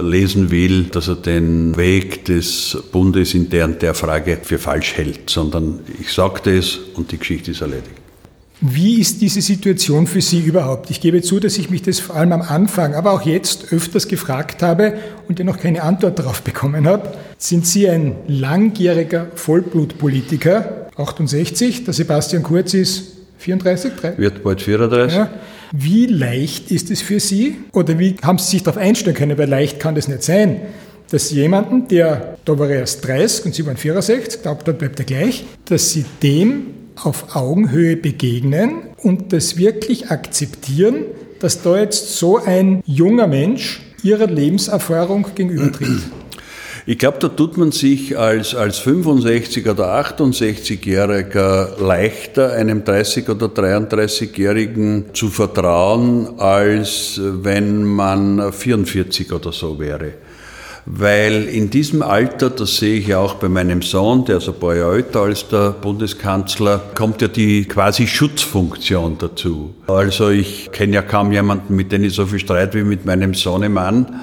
lesen 0.01 0.51
will, 0.51 0.85
dass 0.85 1.09
er 1.09 1.17
den 1.17 1.77
Weg 1.77 2.25
des 2.25 2.79
Bundes 2.93 3.35
in 3.35 3.49
der 3.51 3.67
und 3.67 3.83
der 3.83 3.95
Frage 3.95 4.39
für 4.43 4.59
falsch 4.59 4.95
hält, 4.95 5.31
sondern 5.31 5.81
ich 6.01 6.13
sagte 6.13 6.57
es 6.57 6.79
und 6.95 7.13
die 7.13 7.19
Geschichte 7.19 7.51
ist 7.51 7.61
erledigt. 7.61 8.05
Wie 8.61 9.01
ist 9.01 9.21
diese 9.21 9.43
Situation 9.43 10.07
für 10.07 10.23
Sie 10.23 10.41
überhaupt? 10.41 10.91
Ich 10.91 11.01
gebe 11.01 11.21
zu, 11.21 11.39
dass 11.39 11.59
ich 11.59 11.69
mich 11.69 11.83
das 11.83 12.01
vor 12.01 12.17
allem 12.17 12.33
am 12.33 12.41
Anfang, 12.41 12.95
aber 12.95 13.13
auch 13.13 13.23
jetzt 13.23 13.73
öfters 13.73 14.09
gefragt 14.09 14.63
habe 14.63 14.95
und 15.29 15.39
ja 15.39 15.45
noch 15.45 15.59
keine 15.59 15.83
Antwort 15.83 16.19
darauf 16.19 16.41
bekommen 16.41 16.87
habe. 16.87 17.13
Sind 17.37 17.67
Sie 17.67 17.89
ein 17.89 18.17
langjähriger 18.27 19.27
Vollblutpolitiker, 19.35 20.89
68, 20.97 21.85
der 21.85 21.93
Sebastian 21.93 22.43
Kurz 22.43 22.73
ist 22.73 23.13
34? 23.39 23.93
3? 24.01 24.19
Wird 24.19 24.43
bald 24.43 24.63
34. 24.63 25.19
Ja. 25.19 25.31
Wie 25.77 26.07
leicht 26.07 26.71
ist 26.71 26.93
es 26.93 27.03
für 27.03 27.19
Sie 27.19 27.57
oder 27.73 27.99
wie 27.99 28.15
haben 28.23 28.39
Sie 28.39 28.49
sich 28.49 28.63
darauf 28.63 28.81
einstellen 28.81 29.17
können, 29.17 29.37
weil 29.37 29.49
leicht 29.49 29.81
kann 29.81 29.97
das 29.97 30.07
nicht 30.07 30.23
sein, 30.23 30.61
dass 31.11 31.33
jemanden, 31.33 31.89
der, 31.89 32.39
da 32.45 32.57
war 32.57 32.71
er 32.71 32.79
erst 32.79 33.05
30 33.05 33.47
und 33.47 33.57
Sie 33.57 33.67
waren 33.67 33.77
64, 33.77 34.43
glaubt, 34.43 34.69
da 34.69 34.73
bleibt 34.73 35.01
er 35.01 35.05
gleich, 35.05 35.45
dass 35.65 35.91
Sie 35.91 36.05
dem 36.23 36.67
auf 36.95 37.35
Augenhöhe 37.35 37.97
begegnen 37.97 38.83
und 38.99 39.33
das 39.33 39.57
wirklich 39.57 40.13
akzeptieren, 40.13 41.07
dass 41.41 41.63
da 41.63 41.77
jetzt 41.77 42.19
so 42.19 42.39
ein 42.39 42.81
junger 42.87 43.27
Mensch 43.27 43.83
ihrer 44.05 44.29
Lebenserfahrung 44.29 45.27
gegenübertritt? 45.35 46.03
Ich 46.87 46.99
glaube, 46.99 47.17
da 47.19 47.29
tut 47.29 47.57
man 47.57 47.73
sich 47.73 48.19
als, 48.19 48.55
als 48.55 48.79
65 48.81 49.67
oder 49.67 49.99
68-Jähriger 50.03 51.83
leichter, 51.83 52.53
einem 52.53 52.83
30- 52.83 53.31
oder 53.31 53.47
33-Jährigen 53.47 55.07
zu 55.15 55.31
vertrauen, 55.31 56.39
als 56.39 57.19
wenn 57.23 57.85
man 57.85 58.53
44 58.53 59.33
oder 59.33 59.51
so 59.51 59.79
wäre. 59.79 60.13
Weil 60.85 61.45
in 61.45 61.71
diesem 61.71 62.03
Alter, 62.03 62.51
das 62.51 62.77
sehe 62.77 62.99
ich 62.99 63.07
ja 63.07 63.19
auch 63.19 63.37
bei 63.37 63.49
meinem 63.49 63.81
Sohn, 63.81 64.27
der 64.27 64.37
ist 64.37 64.49
ein 64.49 64.55
paar 64.61 64.77
Jahre 64.77 64.97
älter 64.97 65.23
als 65.23 65.49
der 65.49 65.71
Bundeskanzler, 65.71 66.83
kommt 66.95 67.23
ja 67.23 67.29
die 67.29 67.65
quasi 67.65 68.07
Schutzfunktion 68.07 69.17
dazu. 69.17 69.75
Also 69.87 70.29
ich 70.29 70.71
kenne 70.71 70.97
ja 70.97 71.01
kaum 71.01 71.33
jemanden, 71.33 71.75
mit 71.75 71.93
dem 71.93 72.05
ich 72.05 72.13
so 72.13 72.27
viel 72.27 72.41
Streit 72.41 72.75
wie 72.75 72.85
mit 72.85 73.07
meinem 73.07 73.33
Sohnemann 73.33 74.21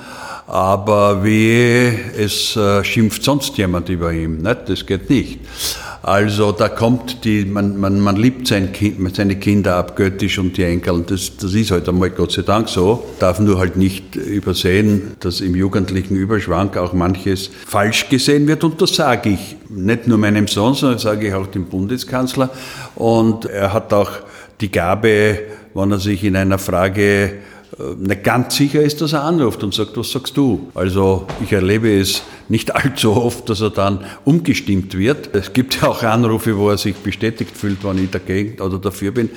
aber 0.48 1.24
wie 1.24 1.88
es 2.18 2.56
äh, 2.56 2.84
schimpft 2.84 3.24
sonst 3.24 3.58
jemand 3.58 3.90
über 3.90 4.12
ihn, 4.12 4.38
nicht? 4.38 4.68
das 4.68 4.86
geht 4.86 5.10
nicht. 5.10 5.40
Also 6.04 6.52
da 6.52 6.68
kommt 6.68 7.26
die, 7.26 7.46
man, 7.46 7.80
man, 7.80 8.00
man 8.00 8.16
liebt 8.16 8.48
sein 8.48 8.74
kind, 8.74 9.16
seine 9.16 9.36
Kinder 9.36 9.76
abgöttisch 9.76 10.40
und 10.40 10.58
die 10.58 10.64
Enkel, 10.64 11.04
das, 11.04 11.38
das 11.38 11.54
ist 11.54 11.70
halt 11.70 11.88
einmal 11.88 12.10
Gott 12.10 12.32
sei 12.32 12.42
Dank 12.42 12.70
so. 12.70 13.04
Darf 13.20 13.40
nur 13.40 13.60
halt 13.60 13.78
nicht 13.78 14.16
übersehen, 14.16 15.16
dass 15.20 15.42
im 15.42 15.56
jugendlichen 15.56 16.16
Überschwank 16.16 16.76
auch 16.76 16.94
manches 16.94 17.52
falsch 17.68 18.10
gesehen 18.10 18.48
wird 18.48 18.64
und 18.64 18.82
das 18.82 18.96
sage 18.96 19.30
ich 19.30 19.58
nicht 19.70 20.08
nur 20.08 20.18
meinem 20.18 20.48
Sohn, 20.48 20.74
sondern 20.74 20.98
sage 20.98 21.28
ich 21.28 21.34
auch 21.36 21.48
dem 21.48 21.66
Bundeskanzler 21.66 22.50
und 22.96 23.46
er 23.46 23.72
hat 23.72 23.94
auch 23.94 24.12
die 24.60 24.72
Gabe, 24.72 25.40
wenn 25.76 25.92
er 25.92 26.00
sich 26.00 26.24
in 26.24 26.36
einer 26.36 26.58
Frage 26.58 27.34
äh, 27.80 27.96
nicht 27.98 28.24
ganz 28.24 28.56
sicher 28.56 28.82
ist, 28.82 29.02
dass 29.02 29.14
er 29.14 29.24
anruft 29.24 29.64
und 29.64 29.74
sagt, 29.74 29.98
was 29.98 30.12
sagst 30.12 30.36
du? 30.38 30.70
Also 30.74 31.28
ich 31.44 31.52
erlebe 31.52 32.00
es 32.00 32.24
nicht 32.50 32.76
allzu 32.76 33.12
oft, 33.16 33.50
dass 33.50 33.62
er 33.62 33.70
dann 33.70 34.00
umgestimmt 34.26 34.98
wird. 34.98 35.34
Es 35.34 35.54
gibt 35.54 35.82
ja 35.82 35.88
auch 35.88 36.04
Anrufe, 36.04 36.58
wo 36.58 36.70
er 36.70 36.78
sich 36.78 36.96
bestätigt 36.96 37.56
fühlt, 37.56 37.84
wenn 37.84 38.04
ich 38.04 38.10
dagegen 38.10 38.62
oder 38.62 38.78
dafür 38.78 39.12
bin. 39.12 39.30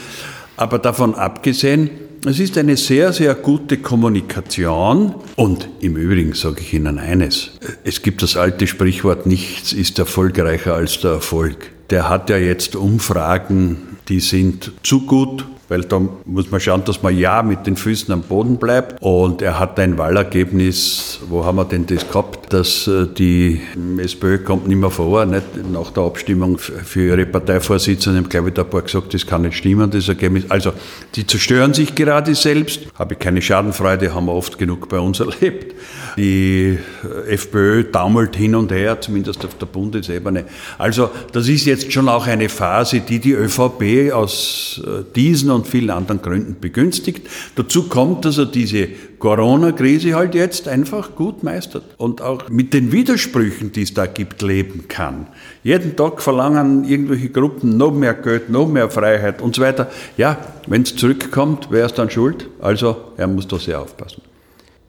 Aber 0.57 0.79
davon 0.79 1.15
abgesehen, 1.15 1.91
es 2.27 2.41
ist 2.41 2.57
eine 2.57 2.77
sehr, 2.77 3.13
sehr 3.13 3.35
gute 3.35 3.77
Kommunikation. 3.79 5.15
Und 5.37 5.69
im 5.81 5.97
Übrigen 5.97 6.33
sage 6.33 6.61
ich 6.61 6.73
Ihnen 6.73 6.99
eines. 6.99 7.51
Es 7.83 8.01
gibt 8.01 8.23
das 8.23 8.37
alte 8.37 8.67
Sprichwort, 8.67 9.27
nichts 9.27 9.73
ist 9.73 9.99
erfolgreicher 9.99 10.75
als 10.75 11.01
der 11.01 11.13
Erfolg. 11.13 11.71
Der 11.91 12.09
hat 12.09 12.31
ja 12.31 12.39
jetzt 12.39 12.77
Umfragen, 12.77 13.99
die 14.09 14.21
sind 14.21 14.73
zu 14.83 15.03
gut, 15.03 15.45
weil 15.69 15.83
da 15.83 16.01
muss 16.25 16.51
man 16.51 16.61
schauen, 16.61 16.85
dass 16.85 17.03
man 17.03 17.17
ja 17.17 17.43
mit 17.43 17.67
den 17.67 17.77
Füßen 17.77 18.13
am 18.13 18.23
Boden 18.23 18.59
bleibt. 18.59 19.03
Und 19.03 19.43
er 19.43 19.59
hat 19.59 19.79
ein 19.81 19.99
Wahlergebnis, 19.99 21.21
wo 21.29 21.45
haben 21.45 21.57
wir 21.57 21.65
denn 21.65 21.87
das 21.87 22.09
gehabt, 22.09 22.53
dass 22.53 22.87
äh, 22.87 23.07
die 23.07 23.61
SPÖ 23.99 24.39
kommt 24.39 24.69
nicht 24.69 24.77
mehr 24.77 24.91
vor, 24.91 25.25
nicht 25.25 25.45
nach 25.73 25.91
der 25.91 26.05
Abstimmung 26.05 26.59
für 26.59 27.07
ihre 27.07 27.27
Parteivorsitzenden, 27.27 28.29
glaube 28.29 28.49
ich, 28.49 28.55
da 28.55 28.63
ein 28.63 28.71
paar 28.71 28.83
gesagt, 28.83 29.15
das 29.15 29.27
kann 29.27 29.43
nicht 29.43 29.57
stimmen, 29.57 29.91
das 29.91 30.09
Ergebnis. 30.09 30.45
Also, 30.51 30.73
die 31.15 31.27
zerstören 31.27 31.75
sich 31.75 31.95
gerade 31.95 32.35
selbst. 32.35 32.81
Habe 32.99 33.15
ich 33.15 33.21
keine 33.21 33.41
Schadenfreude, 33.41 34.15
haben 34.15 34.27
wir 34.27 34.35
oft 34.35 34.59
genug 34.59 34.89
bei 34.89 34.99
uns 34.99 35.21
erlebt. 35.21 35.75
Die 36.17 36.79
äh, 37.27 37.33
FPÖ 37.35 37.91
taumelt 37.91 38.37
hin 38.37 38.55
und 38.55 38.71
her, 38.71 39.01
zumindest 39.01 39.45
auf 39.45 39.57
der 39.57 39.67
Bundesebene. 39.67 40.45
Also, 40.79 41.11
das 41.33 41.49
ist 41.49 41.65
jetzt 41.65 41.93
schon 41.93 42.09
auch 42.09 42.27
eine 42.27 42.49
Phase, 42.49 43.01
die 43.01 43.19
die 43.19 43.33
ÖVP 43.33 44.13
aus 44.13 44.81
äh, 44.85 45.03
diesen 45.15 45.54
und 45.55 45.67
vielen 45.67 45.91
anderen 45.91 46.21
Gründen 46.21 46.57
begünstigt. 46.61 47.27
Dazu 47.57 47.89
kommt, 47.89 48.25
dass 48.25 48.39
er 48.39 48.47
diese 48.47 48.89
Corona-Krise 49.19 50.15
halt 50.15 50.35
jetzt 50.35 50.69
einfach 50.69 51.15
gut 51.15 51.43
meistert 51.43 51.85
und 51.97 52.21
auch 52.21 52.49
mit 52.51 52.75
den 52.75 52.93
Widersprüchen, 52.93 53.73
die 53.73 53.83
es 53.83 53.95
da 53.95 54.07
gibt, 54.07 54.43
leben 54.43 54.87
kann. 54.89 55.29
Jeden 55.63 55.97
Tag 55.97 56.21
verlangen 56.21 56.85
irgendwelche 56.85 57.31
Gruppen 57.31 57.77
noch 57.77 57.93
mehr 57.93 58.15
Geld, 58.15 58.51
noch 58.51 58.69
mehr 58.69 58.91
Freiheit 58.91 59.41
und 59.41 59.57
so 59.57 59.63
weiter. 59.63 59.91
Ja, 60.17 60.39
wenn 60.67 60.83
es 60.83 60.95
zurückkommt, 60.95 61.69
wer 61.71 61.87
ist 61.87 61.95
dann 61.95 62.11
schuld? 62.11 62.49
Also 62.61 62.97
er 63.17 63.27
muss 63.27 63.49
da 63.49 63.59
sehr 63.59 63.81
aufpassen. 63.81 64.21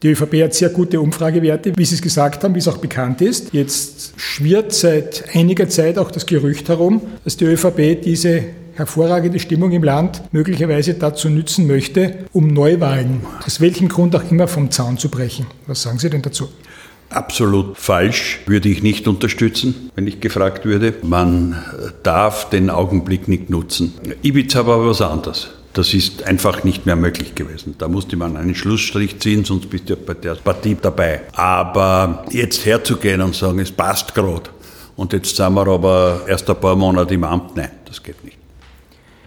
Die 0.02 0.08
ÖVP 0.10 0.42
hat 0.42 0.54
sehr 0.54 0.68
gute 0.68 1.00
Umfragewerte, 1.00 1.72
wie 1.74 1.84
Sie 1.84 1.94
es 1.94 2.02
gesagt 2.02 2.44
haben, 2.44 2.54
wie 2.54 2.58
es 2.58 2.68
auch 2.68 2.76
bekannt 2.76 3.22
ist. 3.22 3.54
Jetzt 3.54 4.12
schwirrt 4.16 4.72
seit 4.72 5.24
einiger 5.34 5.70
Zeit 5.70 5.96
auch 5.96 6.10
das 6.10 6.26
Gerücht 6.26 6.68
herum, 6.68 7.00
dass 7.24 7.38
die 7.38 7.46
ÖVP 7.46 8.02
diese 8.02 8.44
hervorragende 8.76 9.38
Stimmung 9.38 9.72
im 9.72 9.82
Land 9.82 10.22
möglicherweise 10.32 10.94
dazu 10.94 11.28
nützen 11.28 11.66
möchte, 11.66 12.26
um 12.32 12.48
Neuwahlen, 12.48 13.22
aus 13.44 13.60
welchem 13.60 13.88
Grund 13.88 14.14
auch 14.14 14.30
immer, 14.30 14.48
vom 14.48 14.70
Zaun 14.70 14.98
zu 14.98 15.08
brechen. 15.08 15.46
Was 15.66 15.82
sagen 15.82 15.98
Sie 15.98 16.10
denn 16.10 16.22
dazu? 16.22 16.48
Absolut 17.10 17.78
falsch, 17.78 18.40
würde 18.46 18.68
ich 18.68 18.82
nicht 18.82 19.06
unterstützen, 19.06 19.90
wenn 19.94 20.06
ich 20.06 20.20
gefragt 20.20 20.64
würde. 20.64 20.94
Man 21.02 21.56
darf 22.02 22.50
den 22.50 22.68
Augenblick 22.68 23.28
nicht 23.28 23.48
nutzen. 23.48 23.94
Ibiza 24.22 24.66
war 24.66 24.84
was 24.84 25.00
anderes. 25.00 25.48
Das 25.72 25.92
ist 25.92 26.24
einfach 26.24 26.64
nicht 26.64 26.86
mehr 26.86 26.96
möglich 26.96 27.34
gewesen. 27.34 27.74
Da 27.78 27.86
musste 27.86 28.16
man 28.16 28.36
einen 28.36 28.54
Schlussstrich 28.54 29.20
ziehen, 29.20 29.44
sonst 29.44 29.68
bist 29.68 29.88
du 29.90 29.96
bei 29.96 30.14
der 30.14 30.36
Partie 30.36 30.76
dabei. 30.80 31.20
Aber 31.34 32.24
jetzt 32.30 32.64
herzugehen 32.64 33.20
und 33.20 33.34
sagen, 33.34 33.58
es 33.58 33.70
passt 33.70 34.14
gerade 34.14 34.50
und 34.96 35.12
jetzt 35.12 35.36
sind 35.36 35.54
wir 35.54 35.66
aber 35.66 36.22
erst 36.26 36.48
ein 36.48 36.56
paar 36.56 36.74
Monate 36.74 37.14
im 37.14 37.24
Amt, 37.24 37.56
nein, 37.56 37.70
das 37.84 38.02
geht 38.02 38.24
nicht. 38.24 38.38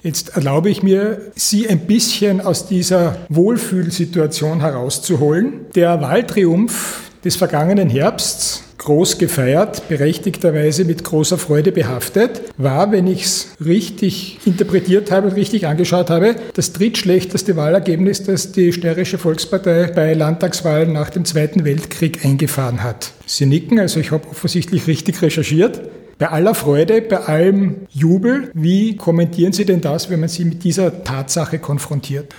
Jetzt 0.02 0.36
erlaube 0.36 0.70
ich 0.70 0.82
mir, 0.82 1.32
Sie 1.36 1.68
ein 1.68 1.82
bisschen 1.82 2.40
aus 2.40 2.68
dieser 2.68 3.18
Wohlfühlsituation 3.30 4.62
herauszuholen. 4.62 5.66
Der 5.76 6.00
Wahltriumph 6.02 7.02
des 7.26 7.36
vergangenen 7.36 7.90
Herbsts, 7.90 8.64
groß 8.78 9.18
gefeiert, 9.18 9.90
berechtigterweise 9.90 10.86
mit 10.86 11.04
großer 11.04 11.38
Freude 11.38 11.74
behaftet, 11.74 12.42
war, 12.58 12.94
wenn 12.94 13.08
ich 13.08 13.26
es 13.26 13.48
richtig 13.64 14.40
interpretiert 14.46 15.12
habe 15.12 15.28
und 15.28 15.36
richtig 15.36 15.68
angeschaut 15.68 16.10
habe, 16.10 16.36
das 16.54 16.72
drittschlechteste 16.72 17.58
Wahlergebnis, 17.58 18.24
das 18.24 18.54
die 18.54 18.72
Steirische 18.72 19.18
Volkspartei 19.18 19.92
bei 19.94 20.14
Landtagswahlen 20.14 20.94
nach 20.94 21.10
dem 21.10 21.26
Zweiten 21.26 21.66
Weltkrieg 21.66 22.24
eingefahren 22.24 22.82
hat. 22.82 23.12
Sie 23.26 23.46
nicken, 23.46 23.80
also 23.80 24.00
ich 24.00 24.12
habe 24.12 24.30
offensichtlich 24.30 24.88
richtig 24.88 25.22
recherchiert. 25.22 25.82
Bei 26.20 26.32
aller 26.32 26.54
Freude, 26.54 27.02
bei 27.02 27.16
allem 27.16 27.88
Jubel, 27.92 28.52
wie 28.54 28.98
kommentieren 28.98 29.54
Sie 29.54 29.64
denn 29.64 29.80
das, 29.80 30.10
wenn 30.10 30.20
man 30.20 30.28
Sie 30.28 30.44
mit 30.44 30.66
dieser 30.66 31.06
Tatsache 31.06 31.60
konfrontiert? 31.60 32.36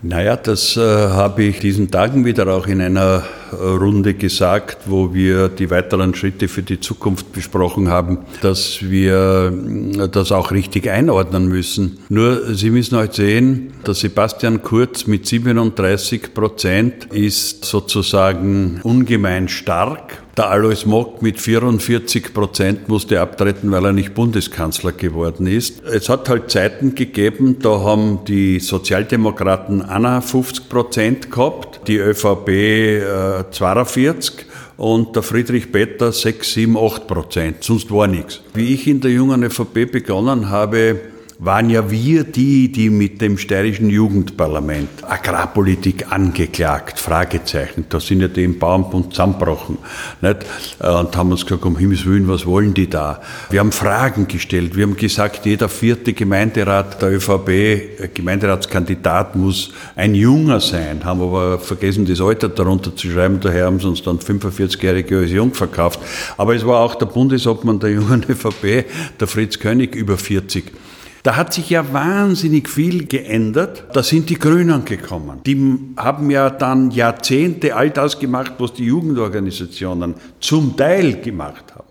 Naja, 0.00 0.36
das 0.36 0.78
äh, 0.78 0.80
habe 0.80 1.42
ich 1.42 1.60
diesen 1.60 1.90
Tagen 1.90 2.24
wieder 2.24 2.48
auch 2.48 2.66
in 2.66 2.80
einer 2.80 3.22
äh, 3.52 3.56
Runde 3.56 4.14
gesagt, 4.14 4.78
wo 4.86 5.12
wir 5.12 5.50
die 5.50 5.70
weiteren 5.70 6.14
Schritte 6.14 6.48
für 6.48 6.62
die 6.62 6.80
Zukunft 6.80 7.32
besprochen 7.32 7.88
haben, 7.88 8.20
dass 8.40 8.78
wir 8.80 9.52
äh, 9.98 10.08
das 10.08 10.32
auch 10.32 10.50
richtig 10.50 10.88
einordnen 10.88 11.46
müssen. 11.46 11.98
Nur, 12.08 12.54
Sie 12.54 12.70
müssen 12.70 12.96
heute 12.96 13.16
sehen, 13.16 13.74
der 13.86 13.92
Sebastian 13.92 14.62
Kurz 14.62 15.06
mit 15.06 15.26
37 15.26 16.32
Prozent 16.32 17.04
ist 17.12 17.66
sozusagen 17.66 18.80
ungemein 18.82 19.48
stark 19.48 20.23
der 20.36 20.50
Alois 20.50 20.84
Mock 20.84 21.22
mit 21.22 21.40
44 21.40 22.34
Prozent 22.34 22.88
musste 22.88 23.20
abtreten, 23.20 23.70
weil 23.70 23.84
er 23.84 23.92
nicht 23.92 24.14
Bundeskanzler 24.14 24.92
geworden 24.92 25.46
ist. 25.46 25.82
Es 25.84 26.08
hat 26.08 26.28
halt 26.28 26.50
Zeiten 26.50 26.94
gegeben, 26.94 27.58
da 27.60 27.80
haben 27.80 28.24
die 28.26 28.58
Sozialdemokraten 28.58 29.82
51 29.82 30.68
Prozent 30.68 31.30
gehabt, 31.30 31.80
die 31.86 31.98
ÖVP 31.98 32.48
äh, 32.48 33.50
42 33.50 34.46
und 34.76 35.14
der 35.14 35.22
Friedrich 35.22 35.70
Peter 35.70 36.10
6, 36.10 36.52
7, 36.52 36.76
8 36.76 37.06
Prozent. 37.06 37.62
Sonst 37.62 37.90
war 37.92 38.06
nichts. 38.06 38.40
Wie 38.54 38.74
ich 38.74 38.88
in 38.88 39.00
der 39.00 39.12
jungen 39.12 39.44
ÖVP 39.44 39.90
begonnen 39.90 40.50
habe, 40.50 41.13
waren 41.44 41.68
ja 41.68 41.90
wir 41.90 42.24
die, 42.24 42.72
die 42.72 42.88
mit 42.88 43.20
dem 43.20 43.36
steirischen 43.36 43.90
Jugendparlament 43.90 44.88
Agrarpolitik 45.02 46.10
angeklagt, 46.10 46.98
Fragezeichen. 46.98 47.84
Da 47.90 48.00
sind 48.00 48.22
ja 48.22 48.28
die 48.28 48.44
im 48.44 48.58
Bauernbund 48.58 49.12
zusammengebrochen. 49.12 49.76
Nicht? 50.22 50.38
Und 50.78 51.14
haben 51.14 51.32
uns 51.32 51.44
gesagt, 51.44 51.66
um 51.66 51.76
Himmels 51.76 52.06
Willen, 52.06 52.28
was 52.28 52.46
wollen 52.46 52.72
die 52.72 52.88
da? 52.88 53.20
Wir 53.50 53.60
haben 53.60 53.72
Fragen 53.72 54.26
gestellt. 54.26 54.74
Wir 54.74 54.84
haben 54.84 54.96
gesagt, 54.96 55.44
jeder 55.44 55.68
vierte 55.68 56.14
Gemeinderat 56.14 57.02
der 57.02 57.12
ÖVP, 57.12 57.48
äh, 57.48 58.08
Gemeinderatskandidat 58.12 59.36
muss 59.36 59.72
ein 59.96 60.14
Junger 60.14 60.60
sein. 60.60 61.04
Haben 61.04 61.20
aber 61.20 61.58
vergessen, 61.58 62.06
das 62.06 62.22
Alter 62.22 62.48
darunter 62.48 62.96
zu 62.96 63.10
schreiben. 63.10 63.40
Daher 63.40 63.66
haben 63.66 63.80
sie 63.80 63.88
uns 63.88 64.02
dann 64.02 64.18
45-Jährige 64.18 65.18
als 65.18 65.30
jung 65.30 65.52
verkauft. 65.52 66.00
Aber 66.38 66.54
es 66.54 66.64
war 66.64 66.80
auch 66.80 66.94
der 66.94 67.06
Bundesobmann 67.06 67.80
der 67.80 67.90
jungen 67.90 68.24
ÖVP, 68.28 68.86
der 69.20 69.26
Fritz 69.26 69.58
König, 69.58 69.94
über 69.94 70.16
40. 70.16 70.83
Da 71.24 71.36
hat 71.36 71.54
sich 71.54 71.70
ja 71.70 71.90
wahnsinnig 71.94 72.68
viel 72.68 73.06
geändert. 73.06 73.84
Da 73.94 74.02
sind 74.02 74.28
die 74.28 74.38
Grünen 74.38 74.84
gekommen. 74.84 75.40
Die 75.46 75.78
haben 75.96 76.30
ja 76.30 76.50
dann 76.50 76.90
Jahrzehnte 76.90 77.74
all 77.74 77.88
das 77.88 78.18
gemacht, 78.18 78.52
was 78.58 78.74
die 78.74 78.84
Jugendorganisationen 78.84 80.16
zum 80.38 80.76
Teil 80.76 81.22
gemacht 81.22 81.72
haben. 81.74 81.88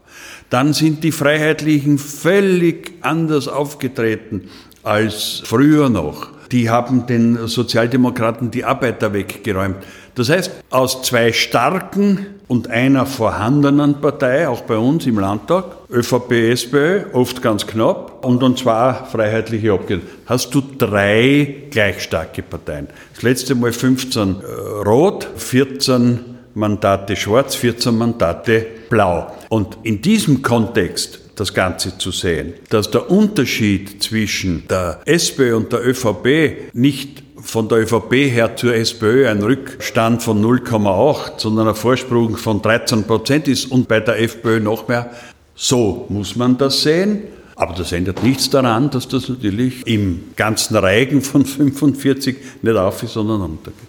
Dann 0.52 0.74
sind 0.74 1.04
die 1.04 1.12
Freiheitlichen 1.12 1.98
völlig 1.98 2.91
anders 3.02 3.48
aufgetreten 3.48 4.50
als 4.84 5.41
früher 5.43 5.89
noch. 5.89 6.28
Die 6.52 6.69
haben 6.69 7.08
den 7.08 7.48
Sozialdemokraten 7.48 8.52
die 8.52 8.63
Arbeiter 8.63 9.13
weggeräumt. 9.13 9.78
Das 10.15 10.30
heißt, 10.30 10.52
aus 10.69 11.02
zwei 11.02 11.34
starken 11.34 12.28
und 12.47 12.69
einer 12.69 13.06
vorhandenen 13.06 13.99
Partei, 13.99 14.47
auch 14.47 14.62
bei 14.62 14.78
uns 14.78 15.08
im 15.08 15.17
Landtag, 15.17 15.65
ÖVP, 15.91 16.32
SPÖ, 16.52 17.06
oft 17.13 17.41
ganz 17.41 17.65
knapp, 17.65 18.23
und 18.23 18.43
dann 18.43 18.56
zwei 18.56 18.93
freiheitliche 19.12 19.71
Abgeordnete, 19.71 20.12
hast 20.28 20.54
du 20.54 20.62
drei 20.78 21.63
gleich 21.71 22.04
starke 22.04 22.43
Parteien. 22.43 22.88
Das 23.15 23.23
letzte 23.23 23.56
Mal 23.56 23.73
15 23.73 24.36
äh, 24.41 24.84
Rot, 24.88 25.28
14 25.36 26.19
Mandate 26.54 27.15
schwarz, 27.15 27.56
14 27.56 27.97
Mandate 27.97 28.67
blau. 28.89 29.32
Und 29.49 29.78
in 29.82 30.02
diesem 30.02 30.43
Kontext 30.43 31.19
das 31.36 31.54
Ganze 31.54 31.97
zu 31.97 32.12
sehen, 32.12 32.54
dass 32.69 32.91
der 32.91 33.10
Unterschied 33.10 34.04
zwischen 34.04 34.67
der 34.67 35.02
SPÖ 35.06 35.56
und 35.56 35.71
der 35.71 35.86
ÖVP 35.86 36.73
nicht 36.73 37.23
von 37.44 37.68
der 37.68 37.80
ÖVP 37.80 38.14
her 38.32 38.56
zur 38.56 38.74
SPÖ 38.74 39.30
ein 39.30 39.44
Rückstand 39.44 40.24
von 40.24 40.44
0,8, 40.44 41.34
sondern 41.38 41.68
ein 41.68 41.76
Vorsprung 41.76 42.38
von 42.38 42.62
13 42.62 43.04
Prozent 43.04 43.48
ist 43.48 43.70
und 43.70 43.88
bei 43.88 44.00
der 44.00 44.20
FPÖ 44.20 44.60
noch 44.60 44.88
mehr. 44.88 45.12
So 45.56 46.06
muss 46.10 46.36
man 46.36 46.58
das 46.58 46.82
sehen. 46.82 47.24
Aber 47.56 47.76
das 47.76 47.92
ändert 47.92 48.24
nichts 48.24 48.50
daran, 48.50 48.90
dass 48.90 49.08
das 49.08 49.30
natürlich 49.30 49.86
im 49.86 50.24
ganzen 50.36 50.76
Reigen 50.76 51.22
von 51.22 51.46
45 51.46 52.38
nicht 52.64 52.76
auf 52.76 53.04
ist, 53.04 53.14
sondern 53.14 53.42
runtergeht. 53.42 53.80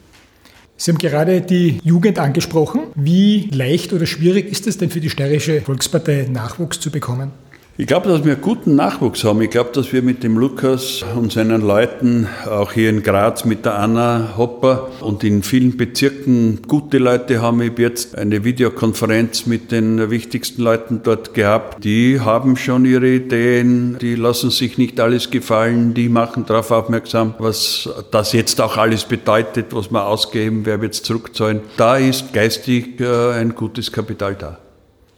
Sie 0.77 0.91
haben 0.91 0.99
gerade 0.99 1.41
die 1.41 1.79
Jugend 1.83 2.19
angesprochen. 2.19 2.89
Wie 2.95 3.49
leicht 3.53 3.93
oder 3.93 4.07
schwierig 4.07 4.51
ist 4.51 4.67
es 4.67 4.77
denn 4.77 4.91
für 4.91 5.01
die 5.01 5.09
Steirische 5.09 5.63
Volkspartei, 5.63 6.27
Nachwuchs 6.31 6.81
zu 6.81 6.91
bekommen? 6.91 7.31
Ich 7.77 7.89
glaube, 7.89 8.09
dass 8.09 8.25
wir 8.25 8.37
guten 8.37 8.77
Nachwuchs 8.77 9.25
haben. 9.25 9.43
Ich 9.43 9.51
glaube, 9.51 9.71
dass 9.73 9.93
wir 9.93 10.01
mit 10.01 10.23
dem 10.23 10.39
Lukas 10.39 11.05
und 11.17 11.33
seinen 11.33 11.61
Leuten, 11.61 12.29
auch 12.49 12.71
hier 12.71 12.89
in 12.89 13.03
Graz 13.03 13.45
mit 13.45 13.65
der 13.65 13.81
Anna 13.81 14.35
Hopper 14.37 14.91
und 15.01 15.25
in 15.25 15.43
vielen 15.43 15.77
Bezirken 15.77 16.61
gute 16.69 16.99
Leute 16.99 17.43
haben. 17.43 17.61
Ich 17.63 17.71
habe 17.71 17.83
jetzt 17.83 18.17
eine 18.17 18.45
Videokonferenz 18.45 19.47
mit 19.47 19.73
den 19.73 20.09
wichtigsten 20.09 20.63
Leuten 20.63 21.01
dort 21.03 21.35
gehabt. 21.35 21.83
Die 21.83 22.21
haben 22.21 22.57
schon 22.57 22.85
ihre 22.85 23.09
Ideen, 23.09 23.99
die 24.01 24.15
lassen 24.15 24.51
sich 24.51 24.79
nicht 24.79 25.01
alles 25.01 25.33
gefallen, 25.33 25.95
die 25.95 26.09
machen 26.09 26.47
darauf 26.47 26.71
aufmerksam, 26.71 27.35
was 27.41 27.89
das 28.13 28.33
jetzt 28.35 28.61
auch 28.61 28.77
alles 28.77 29.03
bedeutet, 29.03 29.75
was 29.75 29.91
wir 29.91 30.07
ausgeben, 30.07 30.61
wer 30.63 30.81
wird 30.81 30.95
es 30.95 31.03
zurückzahlen. 31.03 31.61
Da 31.77 31.97
ist 31.97 32.33
geistig 32.33 33.01
äh, 33.01 33.33
ein 33.33 33.57
gutes 33.57 33.91
Kapital 33.91 34.37
da. 34.37 34.64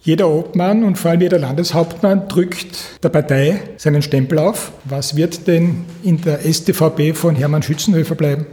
Jeder 0.06 0.28
Obmann 0.28 0.84
und 0.84 0.98
vor 0.98 1.10
allem 1.10 1.20
jeder 1.20 1.40
Landeshauptmann 1.40 2.28
drückt 2.28 3.02
der 3.02 3.08
Partei 3.08 3.60
seinen 3.76 4.02
Stempel 4.02 4.38
auf. 4.38 4.70
Was 4.84 5.16
wird 5.16 5.48
denn 5.48 5.84
in 6.04 6.20
der 6.20 6.38
StVP 6.38 7.12
von 7.12 7.34
Hermann 7.34 7.64
Schützenhöfer 7.64 8.14
bleiben? 8.14 8.46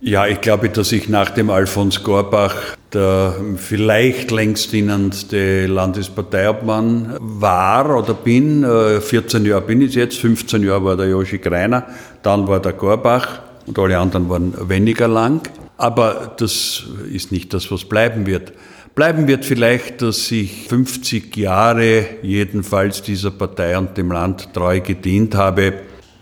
Ja, 0.00 0.26
ich 0.26 0.40
glaube, 0.40 0.70
dass 0.70 0.92
ich 0.92 1.10
nach 1.10 1.28
dem 1.28 1.50
Alfons 1.50 2.02
Gorbach 2.02 2.56
der 2.94 3.34
vielleicht 3.56 4.30
längst 4.30 4.72
dienendste 4.72 5.66
Landesparteiobmann 5.66 7.18
war 7.20 7.94
oder 7.94 8.14
bin. 8.14 8.64
14 8.98 9.44
äh, 9.44 9.48
Jahre 9.50 9.66
bin 9.66 9.82
ich 9.82 9.96
jetzt, 9.96 10.16
15 10.16 10.62
Jahre 10.62 10.82
war 10.82 10.96
der 10.96 11.10
Joshi 11.10 11.36
Greiner, 11.36 11.84
dann 12.22 12.48
war 12.48 12.60
der 12.60 12.72
Gorbach 12.72 13.40
und 13.66 13.78
alle 13.78 13.98
anderen 13.98 14.30
waren 14.30 14.54
weniger 14.70 15.08
lang. 15.08 15.42
Aber 15.76 16.34
das 16.38 16.84
ist 17.12 17.32
nicht 17.32 17.52
das, 17.52 17.70
was 17.70 17.84
bleiben 17.84 18.24
wird. 18.24 18.54
Bleiben 18.96 19.28
wird 19.28 19.44
vielleicht, 19.44 20.00
dass 20.00 20.30
ich 20.32 20.68
50 20.68 21.36
Jahre 21.36 22.06
jedenfalls 22.22 23.02
dieser 23.02 23.30
Partei 23.30 23.76
und 23.76 23.98
dem 23.98 24.10
Land 24.10 24.54
treu 24.54 24.80
gedient 24.80 25.34
habe. 25.34 25.74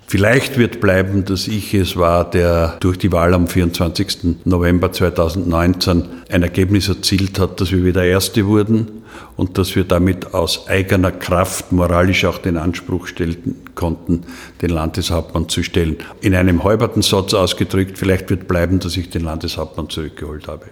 Vielleicht 0.09 0.59
wird 0.59 0.81
bleiben, 0.81 1.25
dass 1.25 1.47
ich 1.47 1.73
es 1.73 1.97
war, 1.97 2.29
der 2.29 2.77
durch 2.81 2.99
die 2.99 3.13
Wahl 3.13 3.33
am 3.33 3.47
24. 3.47 4.45
November 4.45 4.91
2019 4.91 6.05
ein 6.29 6.43
Ergebnis 6.43 6.89
erzielt 6.89 7.39
hat, 7.39 7.61
dass 7.61 7.71
wir 7.71 7.85
wieder 7.85 8.05
Erste 8.05 8.45
wurden 8.45 9.05
und 9.37 9.57
dass 9.57 9.77
wir 9.77 9.85
damit 9.85 10.35
aus 10.35 10.67
eigener 10.67 11.13
Kraft 11.13 11.71
moralisch 11.71 12.25
auch 12.25 12.39
den 12.39 12.57
Anspruch 12.57 13.07
stellen 13.07 13.55
konnten, 13.77 14.25
den 14.63 14.71
Landeshauptmann 14.71 15.49
zu 15.49 15.63
stellen. 15.63 15.99
In 16.23 16.35
einem 16.35 16.65
halberten 16.65 17.03
Satz 17.03 17.35
ausgedrückt, 17.35 17.99
vielleicht 17.99 18.31
wird 18.31 18.49
bleiben, 18.49 18.81
dass 18.81 18.97
ich 18.97 19.11
den 19.11 19.23
Landeshauptmann 19.23 19.89
zurückgeholt 19.91 20.49
habe. 20.49 20.67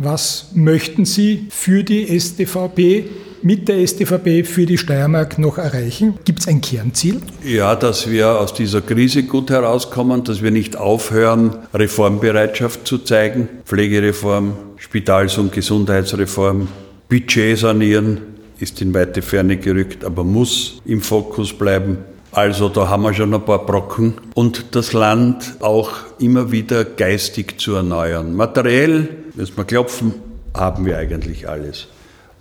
Was 0.00 0.50
möchten 0.54 1.04
Sie 1.04 1.48
für 1.50 1.82
die 1.82 2.08
SDVP, 2.08 3.06
mit 3.42 3.66
der 3.66 3.78
SDVP 3.78 4.44
für 4.44 4.64
die 4.64 4.78
Steiermark 4.78 5.40
noch 5.40 5.58
erreichen? 5.58 6.14
Gibt 6.24 6.38
es 6.38 6.46
ein 6.46 6.60
Kernziel? 6.60 7.20
Ja, 7.44 7.74
dass 7.74 8.08
wir 8.08 8.38
aus 8.38 8.54
dieser 8.54 8.80
Krise 8.80 9.24
gut 9.24 9.50
herauskommen, 9.50 10.22
dass 10.22 10.40
wir 10.40 10.52
nicht 10.52 10.76
aufhören, 10.76 11.56
Reformbereitschaft 11.74 12.86
zu 12.86 12.98
zeigen. 12.98 13.48
Pflegereform, 13.64 14.52
Spitals- 14.76 15.36
und 15.36 15.52
Gesundheitsreform, 15.52 16.68
Budget 17.08 17.58
sanieren 17.58 18.20
ist 18.60 18.80
in 18.80 18.94
weite 18.94 19.22
Ferne 19.22 19.56
gerückt, 19.56 20.04
aber 20.04 20.22
muss 20.22 20.80
im 20.84 21.00
Fokus 21.00 21.52
bleiben. 21.52 21.98
Also 22.32 22.68
da 22.68 22.88
haben 22.88 23.02
wir 23.02 23.14
schon 23.14 23.32
ein 23.34 23.44
paar 23.44 23.64
Brocken 23.64 24.14
und 24.34 24.76
das 24.76 24.92
Land 24.92 25.56
auch 25.60 25.90
immer 26.18 26.52
wieder 26.52 26.84
geistig 26.84 27.58
zu 27.58 27.74
erneuern. 27.74 28.34
Materiell, 28.34 29.08
müssen 29.38 29.56
wir 29.56 29.64
klopfen, 29.64 30.14
haben 30.52 30.84
wir 30.84 30.98
eigentlich 30.98 31.48
alles. 31.48 31.86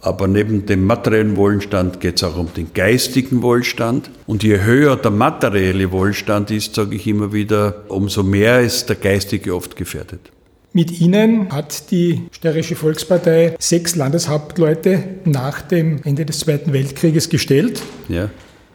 Aber 0.02 0.28
neben 0.28 0.66
dem 0.66 0.86
materiellen 0.86 1.38
Wohlstand 1.38 2.00
geht 2.02 2.18
es 2.18 2.24
auch 2.24 2.38
um 2.38 2.54
den 2.56 2.74
geistigen 2.74 3.42
Wohlstand. 3.42 4.10
Und 4.26 4.44
je 4.44 4.62
höher 4.62 4.96
der 4.96 5.12
materielle 5.12 5.92
Wohlstand 5.92 6.52
ist, 6.52 6.76
sage 6.76 6.96
ich 6.96 7.08
immer 7.08 7.34
wieder, 7.34 7.84
umso 7.88 8.24
mehr 8.24 8.62
ist 8.62 8.90
der 8.90 8.96
geistige 8.96 9.56
oft 9.56 9.76
gefährdet. 9.76 10.32
Mit 10.74 11.00
Ihnen 11.02 11.52
hat 11.52 11.90
die 11.92 12.22
Steirische 12.32 12.76
Volkspartei 12.76 13.56
sechs 13.58 13.96
Landeshauptleute 13.96 15.04
nach 15.26 15.62
dem 15.62 16.02
Ende 16.04 16.26
des 16.26 16.40
Zweiten 16.40 16.74
Weltkrieges 16.74 17.30
gestellt. 17.30 17.82
Ja. 18.10 18.30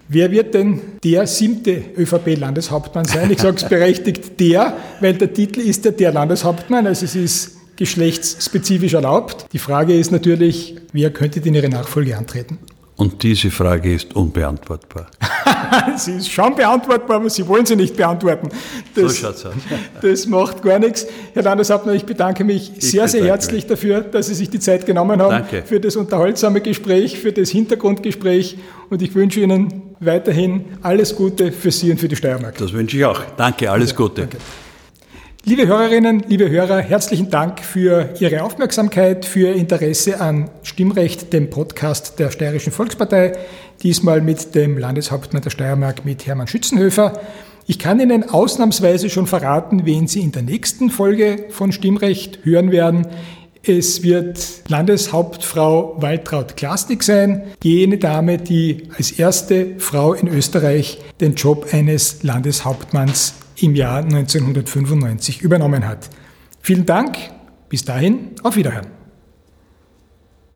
Wer 0.09 0.31
wird 0.33 0.55
denn 0.55 0.81
der 1.05 1.27
siebte 1.27 1.83
ÖVP-Landeshauptmann 1.97 3.05
sein? 3.05 3.31
Ich 3.31 3.41
sage 3.41 3.57
es 3.57 3.69
berechtigt 3.69 4.41
der, 4.41 4.77
weil 5.01 5.15
der 5.15 5.33
Titel 5.33 5.61
ist 5.61 5.85
ja 5.85 5.93
der 5.93 6.13
Landeshauptmann, 6.13 6.87
also 6.87 7.05
es 7.05 7.15
ist 7.15 7.62
geschlechtsspezifisch 7.83 8.95
erlaubt. 8.95 9.47
Die 9.53 9.59
Frage 9.59 9.99
ist 9.99 10.13
natürlich, 10.13 10.77
wer 10.93 11.11
könnte 11.11 11.41
denn 11.41 11.53
Ihre 11.53 11.69
Nachfolge 11.69 12.17
antreten? 12.17 12.59
Und 12.95 13.25
diese 13.25 13.51
Frage 13.51 13.93
ist 13.93 14.15
unbeantwortbar. 14.15 15.09
sie 15.97 16.13
ist 16.13 16.31
schon 16.31 16.55
beantwortbar, 16.55 17.17
aber 17.17 17.29
Sie 17.29 17.49
wollen 17.49 17.67
sie 17.67 17.75
nicht 17.75 17.97
beantworten. 17.97 18.51
Das, 18.95 19.17
so 19.17 19.27
schaut's 19.27 19.45
aus. 19.47 19.55
das 20.01 20.27
macht 20.29 20.63
gar 20.63 20.79
nichts. 20.79 21.09
Herr 21.35 21.43
Landeshauptmann, 21.43 21.97
ich 21.97 22.05
bedanke 22.05 22.45
mich 22.45 22.71
ich 22.77 22.89
sehr, 22.89 23.09
sehr 23.09 23.25
herzlich 23.25 23.65
mich. 23.65 23.67
dafür, 23.67 24.03
dass 24.03 24.29
Sie 24.29 24.35
sich 24.35 24.49
die 24.49 24.61
Zeit 24.61 24.87
genommen 24.87 25.21
haben 25.21 25.31
Danke. 25.31 25.65
für 25.67 25.81
das 25.81 25.97
unterhaltsame 25.97 26.61
Gespräch, 26.61 27.19
für 27.19 27.33
das 27.33 27.51
Hintergrundgespräch 27.51 28.59
und 28.91 29.03
ich 29.03 29.13
wünsche 29.17 29.41
Ihnen 29.41 29.95
weiterhin 29.99 30.67
alles 30.83 31.17
Gute 31.17 31.51
für 31.51 31.73
Sie 31.73 31.91
und 31.91 31.99
für 31.99 32.07
die 32.07 32.15
Steiermark. 32.15 32.59
Das 32.59 32.73
wünsche 32.73 32.97
ich 32.97 33.05
auch. 33.05 33.21
Danke, 33.37 33.69
alles 33.69 33.97
Gute. 33.97 34.21
Danke. 34.21 34.37
Liebe 35.45 35.67
Hörerinnen, 35.67 36.23
liebe 36.29 36.49
Hörer, 36.49 36.79
herzlichen 36.79 37.29
Dank 37.29 37.65
für 37.65 38.11
Ihre 38.21 38.45
Aufmerksamkeit, 38.45 39.25
für 39.25 39.49
Ihr 39.49 39.57
Interesse 39.57 40.21
an 40.21 40.49
Stimmrecht, 40.63 41.33
dem 41.33 41.51
Podcast 41.51 42.21
der 42.21 42.31
Steirischen 42.31 42.71
Volkspartei, 42.73 43.33
diesmal 43.83 44.21
mit 44.21 44.55
dem 44.55 44.79
Landeshauptmann 44.79 45.43
der 45.43 45.51
Steiermark, 45.51 46.05
mit 46.05 46.27
Hermann 46.27 46.47
Schützenhöfer. 46.47 47.19
Ich 47.67 47.81
kann 47.81 47.99
Ihnen 47.99 48.31
ausnahmsweise 48.31 49.11
schon 49.11 49.27
verraten, 49.27 49.85
wen 49.85 50.07
Sie 50.07 50.21
in 50.21 50.31
der 50.31 50.43
nächsten 50.43 50.91
Folge 50.91 51.47
von 51.51 51.73
Stimmrecht 51.73 52.45
hören 52.45 52.71
werden. 52.71 53.09
Es 53.65 54.05
wird 54.05 54.39
Landeshauptfrau 54.69 56.01
Waltraud 56.01 56.57
Klasnik 56.57 57.03
sein, 57.03 57.43
jene 57.65 57.99
Dame, 57.99 58.39
die 58.39 58.91
als 58.97 59.11
erste 59.11 59.75
Frau 59.79 60.13
in 60.13 60.29
Österreich 60.29 61.01
den 61.21 61.35
Job 61.35 61.67
eines 61.73 62.23
Landeshauptmanns 62.23 63.35
im 63.63 63.75
Jahr 63.75 63.99
1995 63.99 65.43
übernommen 65.43 65.87
hat. 65.87 66.11
Vielen 66.61 66.87
Dank, 66.87 67.17
bis 67.69 67.85
dahin, 67.85 68.31
auf 68.43 68.57
Wiederhören. 68.57 69.02